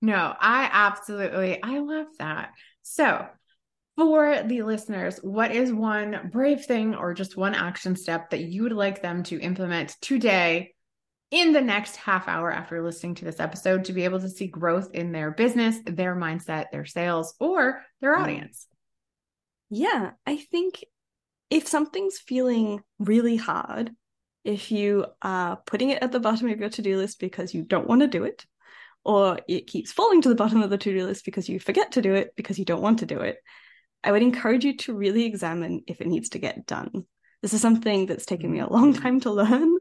No, 0.00 0.34
I 0.40 0.68
absolutely, 0.72 1.62
I 1.62 1.78
love 1.78 2.06
that. 2.18 2.50
So, 2.82 3.26
for 3.96 4.42
the 4.42 4.62
listeners, 4.62 5.18
what 5.22 5.52
is 5.52 5.72
one 5.72 6.30
brave 6.32 6.64
thing 6.64 6.94
or 6.94 7.14
just 7.14 7.36
one 7.36 7.54
action 7.54 7.96
step 7.96 8.30
that 8.30 8.42
you 8.42 8.62
would 8.62 8.72
like 8.72 9.02
them 9.02 9.22
to 9.24 9.40
implement 9.40 9.96
today 10.00 10.74
in 11.30 11.52
the 11.52 11.60
next 11.60 11.96
half 11.96 12.28
hour 12.28 12.52
after 12.52 12.82
listening 12.82 13.14
to 13.16 13.24
this 13.24 13.40
episode 13.40 13.86
to 13.86 13.92
be 13.92 14.04
able 14.04 14.20
to 14.20 14.28
see 14.28 14.46
growth 14.46 14.90
in 14.92 15.12
their 15.12 15.30
business, 15.30 15.78
their 15.86 16.14
mindset, 16.14 16.66
their 16.70 16.84
sales, 16.84 17.34
or 17.40 17.82
their 18.00 18.16
mm. 18.16 18.22
audience? 18.22 18.66
Yeah, 19.70 20.10
I 20.26 20.36
think 20.36 20.84
if 21.48 21.66
something's 21.66 22.18
feeling 22.18 22.82
really 22.98 23.36
hard, 23.36 23.90
if 24.44 24.70
you 24.70 25.06
are 25.22 25.56
putting 25.64 25.90
it 25.90 26.02
at 26.02 26.12
the 26.12 26.20
bottom 26.20 26.48
of 26.50 26.58
your 26.58 26.68
to 26.68 26.82
do 26.82 26.96
list 26.96 27.20
because 27.20 27.54
you 27.54 27.62
don't 27.62 27.88
want 27.88 28.02
to 28.02 28.08
do 28.08 28.24
it, 28.24 28.44
or 29.04 29.38
it 29.48 29.66
keeps 29.66 29.92
falling 29.92 30.20
to 30.22 30.28
the 30.28 30.34
bottom 30.34 30.62
of 30.62 30.70
the 30.70 30.78
to 30.78 30.92
do 30.92 31.06
list 31.06 31.24
because 31.24 31.48
you 31.48 31.58
forget 31.58 31.92
to 31.92 32.02
do 32.02 32.14
it 32.14 32.32
because 32.36 32.58
you 32.58 32.64
don't 32.64 32.82
want 32.82 32.98
to 32.98 33.06
do 33.06 33.20
it, 33.20 33.38
I 34.04 34.12
would 34.12 34.22
encourage 34.22 34.64
you 34.64 34.76
to 34.78 34.94
really 34.94 35.24
examine 35.24 35.82
if 35.86 36.00
it 36.00 36.06
needs 36.06 36.30
to 36.30 36.38
get 36.38 36.66
done. 36.66 37.04
This 37.40 37.54
is 37.54 37.60
something 37.60 38.06
that's 38.06 38.26
taken 38.26 38.50
me 38.50 38.60
a 38.60 38.66
long 38.66 38.92
mm-hmm. 38.92 39.02
time 39.02 39.20
to 39.20 39.32
learn, 39.32 39.76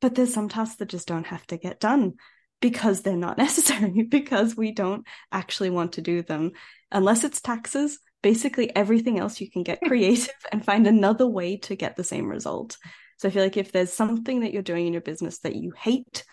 but 0.00 0.14
there's 0.14 0.34
some 0.34 0.48
tasks 0.48 0.76
that 0.76 0.88
just 0.88 1.08
don't 1.08 1.26
have 1.26 1.46
to 1.48 1.56
get 1.56 1.80
done 1.80 2.14
because 2.60 3.02
they're 3.02 3.16
not 3.16 3.38
necessary, 3.46 4.04
because 4.04 4.56
we 4.56 4.72
don't 4.72 5.06
actually 5.30 5.70
want 5.70 5.94
to 5.94 6.00
do 6.00 6.22
them. 6.22 6.52
Unless 6.90 7.24
it's 7.24 7.40
taxes, 7.40 7.98
basically 8.22 8.74
everything 8.74 9.18
else 9.18 9.40
you 9.40 9.50
can 9.50 9.62
get 9.62 9.80
creative 9.84 10.34
and 10.50 10.64
find 10.64 10.86
another 10.86 11.26
way 11.26 11.56
to 11.58 11.76
get 11.76 11.96
the 11.96 12.04
same 12.04 12.26
result. 12.26 12.78
So 13.18 13.28
I 13.28 13.30
feel 13.30 13.42
like 13.42 13.56
if 13.56 13.72
there's 13.72 13.92
something 13.92 14.40
that 14.40 14.52
you're 14.52 14.62
doing 14.62 14.86
in 14.86 14.92
your 14.92 15.02
business 15.02 15.38
that 15.40 15.54
you 15.54 15.72
hate, 15.76 16.24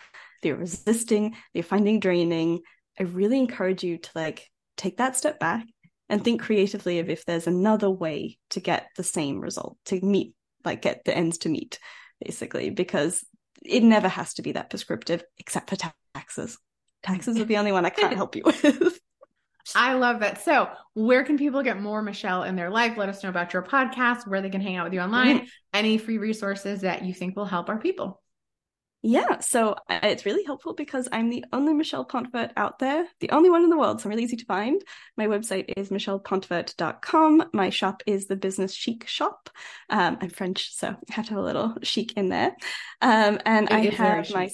that 0.42 0.48
you're 0.48 0.56
resisting, 0.56 1.30
that 1.30 1.38
you're 1.54 1.62
finding 1.62 2.00
draining, 2.00 2.60
I 2.98 3.04
really 3.04 3.38
encourage 3.38 3.84
you 3.84 3.98
to 3.98 4.10
like 4.14 4.48
take 4.76 4.96
that 4.96 5.16
step 5.16 5.38
back 5.38 5.66
and 6.10 6.22
think 6.22 6.42
creatively 6.42 6.98
of 6.98 7.08
if 7.08 7.24
there's 7.24 7.46
another 7.46 7.88
way 7.88 8.38
to 8.50 8.60
get 8.60 8.88
the 8.96 9.04
same 9.04 9.40
result, 9.40 9.78
to 9.86 10.00
meet, 10.04 10.34
like 10.64 10.82
get 10.82 11.04
the 11.04 11.16
ends 11.16 11.38
to 11.38 11.48
meet, 11.48 11.78
basically, 12.22 12.68
because 12.68 13.24
it 13.64 13.82
never 13.82 14.08
has 14.08 14.34
to 14.34 14.42
be 14.42 14.52
that 14.52 14.70
prescriptive 14.70 15.22
except 15.38 15.70
for 15.70 15.92
taxes. 16.14 16.58
Taxes 17.02 17.38
are 17.38 17.44
the 17.44 17.56
only 17.56 17.72
one 17.72 17.86
I 17.86 17.90
can't 17.90 18.14
help 18.14 18.34
you 18.34 18.42
with. 18.44 18.98
I 19.76 19.94
love 19.94 20.20
that. 20.20 20.42
So, 20.42 20.68
where 20.94 21.22
can 21.22 21.38
people 21.38 21.62
get 21.62 21.80
more 21.80 22.02
Michelle 22.02 22.42
in 22.42 22.56
their 22.56 22.70
life? 22.70 22.96
Let 22.96 23.08
us 23.08 23.22
know 23.22 23.28
about 23.28 23.52
your 23.52 23.62
podcast, 23.62 24.26
where 24.26 24.42
they 24.42 24.50
can 24.50 24.60
hang 24.60 24.76
out 24.76 24.84
with 24.84 24.94
you 24.94 25.00
online, 25.00 25.46
any 25.72 25.96
free 25.96 26.18
resources 26.18 26.80
that 26.80 27.04
you 27.04 27.14
think 27.14 27.36
will 27.36 27.44
help 27.44 27.68
our 27.68 27.78
people. 27.78 28.20
Yeah, 29.02 29.40
so 29.40 29.76
uh, 29.88 30.00
it's 30.02 30.26
really 30.26 30.44
helpful 30.44 30.74
because 30.74 31.08
I'm 31.10 31.30
the 31.30 31.44
only 31.54 31.72
Michelle 31.72 32.04
Pontvert 32.04 32.50
out 32.56 32.78
there, 32.78 33.06
the 33.20 33.30
only 33.30 33.48
one 33.48 33.64
in 33.64 33.70
the 33.70 33.78
world. 33.78 34.00
So 34.00 34.04
I'm 34.04 34.10
really 34.10 34.24
easy 34.24 34.36
to 34.36 34.44
find. 34.44 34.82
My 35.16 35.26
website 35.26 35.72
is 35.74 35.88
michellepontvert.com. 35.88 37.44
My 37.54 37.70
shop 37.70 38.02
is 38.06 38.26
the 38.26 38.36
Business 38.36 38.74
Chic 38.74 39.06
Shop. 39.08 39.48
Um, 39.88 40.18
I'm 40.20 40.28
French, 40.28 40.74
so 40.74 40.88
I 40.88 41.12
have 41.12 41.26
to 41.26 41.30
have 41.30 41.42
a 41.42 41.46
little 41.46 41.76
chic 41.82 42.12
in 42.16 42.28
there. 42.28 42.54
Um, 43.00 43.38
and 43.46 43.70
it 43.70 43.74
I 43.74 43.80
have 43.94 44.30
my 44.32 44.50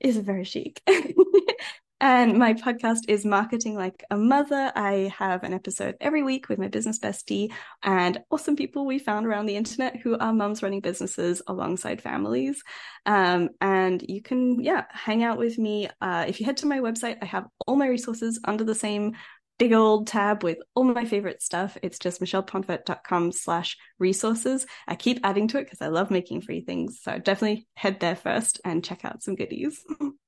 is 0.00 0.16
very 0.16 0.44
chic. 0.44 0.80
And 2.00 2.38
my 2.38 2.54
podcast 2.54 3.08
is 3.08 3.24
Marketing 3.24 3.76
Like 3.76 4.04
a 4.10 4.16
Mother. 4.16 4.72
I 4.74 5.12
have 5.16 5.44
an 5.44 5.54
episode 5.54 5.96
every 6.00 6.22
week 6.22 6.48
with 6.48 6.58
my 6.58 6.68
business 6.68 6.98
bestie 6.98 7.52
and 7.82 8.20
awesome 8.30 8.56
people 8.56 8.84
we 8.84 8.98
found 8.98 9.26
around 9.26 9.46
the 9.46 9.56
internet 9.56 9.96
who 9.96 10.18
are 10.18 10.32
mums 10.32 10.62
running 10.62 10.80
businesses 10.80 11.40
alongside 11.46 12.02
families. 12.02 12.62
Um, 13.06 13.50
and 13.60 14.04
you 14.08 14.22
can, 14.22 14.62
yeah, 14.62 14.84
hang 14.90 15.22
out 15.22 15.38
with 15.38 15.56
me. 15.56 15.88
Uh, 16.00 16.24
if 16.26 16.40
you 16.40 16.46
head 16.46 16.56
to 16.58 16.66
my 16.66 16.80
website, 16.80 17.18
I 17.22 17.26
have 17.26 17.46
all 17.66 17.76
my 17.76 17.86
resources 17.86 18.40
under 18.44 18.64
the 18.64 18.74
same 18.74 19.12
big 19.58 19.72
old 19.72 20.08
tab 20.08 20.42
with 20.42 20.58
all 20.74 20.84
my 20.84 21.04
favorite 21.04 21.42
stuff. 21.42 21.78
It's 21.80 22.00
just 22.00 22.20
michellepontvert.com 22.20 23.30
slash 23.30 23.76
resources. 24.00 24.66
I 24.88 24.96
keep 24.96 25.20
adding 25.22 25.46
to 25.48 25.58
it 25.58 25.64
because 25.64 25.80
I 25.80 25.88
love 25.88 26.10
making 26.10 26.40
free 26.40 26.62
things. 26.62 27.00
So 27.02 27.18
definitely 27.18 27.68
head 27.76 28.00
there 28.00 28.16
first 28.16 28.60
and 28.64 28.84
check 28.84 29.04
out 29.04 29.22
some 29.22 29.36
goodies. 29.36 29.80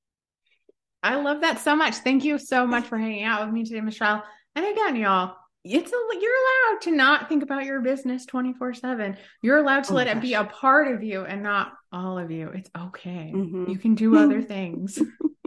I 1.06 1.20
love 1.20 1.40
that 1.42 1.60
so 1.60 1.76
much. 1.76 1.94
Thank 1.96 2.24
you 2.24 2.38
so 2.38 2.66
much 2.66 2.84
for 2.84 2.98
hanging 2.98 3.24
out 3.24 3.44
with 3.44 3.54
me 3.54 3.64
today, 3.64 3.80
Michelle. 3.80 4.24
And 4.54 4.66
again, 4.66 4.96
y'all, 4.96 5.36
it's 5.64 5.92
a, 5.92 5.96
you're 6.20 6.32
allowed 6.32 6.80
to 6.82 6.90
not 6.92 7.28
think 7.28 7.42
about 7.42 7.64
your 7.64 7.80
business 7.80 8.24
24 8.26 8.74
7 8.74 9.16
you're 9.42 9.58
allowed 9.58 9.84
to 9.84 9.92
oh 9.92 9.96
let 9.96 10.06
it 10.06 10.20
be 10.20 10.34
a 10.34 10.44
part 10.44 10.92
of 10.92 11.02
you 11.02 11.22
and 11.24 11.42
not 11.42 11.72
all 11.92 12.18
of 12.18 12.30
you. 12.30 12.48
It's 12.48 12.70
okay. 12.76 13.32
Mm-hmm. 13.34 13.70
you 13.70 13.78
can 13.78 13.94
do 13.94 14.16
other 14.16 14.42
things. 14.42 15.00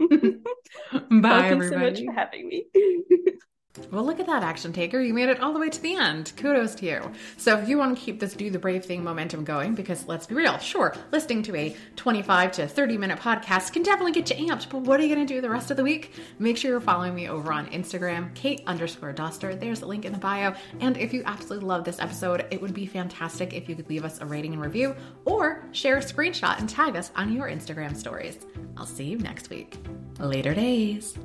Bye 1.10 1.48
everybody 1.48 1.68
so 1.68 1.78
much 1.78 2.04
for 2.04 2.12
having 2.12 2.48
me 2.48 2.66
well, 3.92 4.04
look 4.04 4.18
at 4.18 4.26
that 4.26 4.42
action 4.42 4.72
taker. 4.72 5.00
You 5.00 5.14
made 5.14 5.28
it 5.28 5.40
all 5.40 5.52
the 5.52 5.60
way 5.60 5.68
to 5.68 5.80
the 5.80 5.94
end. 5.94 6.32
Kudos 6.36 6.74
to 6.76 6.86
you. 6.86 7.12
So, 7.36 7.56
if 7.56 7.68
you 7.68 7.78
want 7.78 7.96
to 7.96 8.04
keep 8.04 8.18
this 8.18 8.34
do 8.34 8.50
the 8.50 8.58
brave 8.58 8.84
thing 8.84 9.04
momentum 9.04 9.44
going, 9.44 9.74
because 9.74 10.08
let's 10.08 10.26
be 10.26 10.34
real, 10.34 10.58
sure, 10.58 10.94
listening 11.12 11.42
to 11.44 11.56
a 11.56 11.76
25 11.94 12.52
to 12.52 12.66
30 12.66 12.98
minute 12.98 13.20
podcast 13.20 13.72
can 13.72 13.82
definitely 13.84 14.12
get 14.12 14.30
you 14.30 14.48
amped, 14.48 14.68
but 14.70 14.82
what 14.82 14.98
are 14.98 15.04
you 15.04 15.14
going 15.14 15.26
to 15.26 15.34
do 15.34 15.40
the 15.40 15.50
rest 15.50 15.70
of 15.70 15.76
the 15.76 15.84
week? 15.84 16.14
Make 16.38 16.56
sure 16.56 16.72
you're 16.72 16.80
following 16.80 17.14
me 17.14 17.28
over 17.28 17.52
on 17.52 17.68
Instagram, 17.68 18.34
Kate 18.34 18.62
underscore 18.66 19.12
Doster. 19.12 19.58
There's 19.58 19.82
a 19.82 19.86
link 19.86 20.04
in 20.04 20.12
the 20.12 20.18
bio. 20.18 20.54
And 20.80 20.96
if 20.96 21.12
you 21.12 21.22
absolutely 21.26 21.68
love 21.68 21.84
this 21.84 22.00
episode, 22.00 22.46
it 22.50 22.60
would 22.60 22.74
be 22.74 22.86
fantastic 22.86 23.54
if 23.54 23.68
you 23.68 23.76
could 23.76 23.88
leave 23.88 24.04
us 24.04 24.20
a 24.20 24.26
rating 24.26 24.52
and 24.52 24.62
review 24.62 24.96
or 25.24 25.64
share 25.72 25.98
a 25.98 26.00
screenshot 26.00 26.58
and 26.58 26.68
tag 26.68 26.96
us 26.96 27.12
on 27.14 27.32
your 27.32 27.48
Instagram 27.48 27.96
stories. 27.96 28.38
I'll 28.76 28.86
see 28.86 29.04
you 29.04 29.18
next 29.18 29.48
week. 29.50 29.76
Later 30.18 30.54
days. 30.54 31.16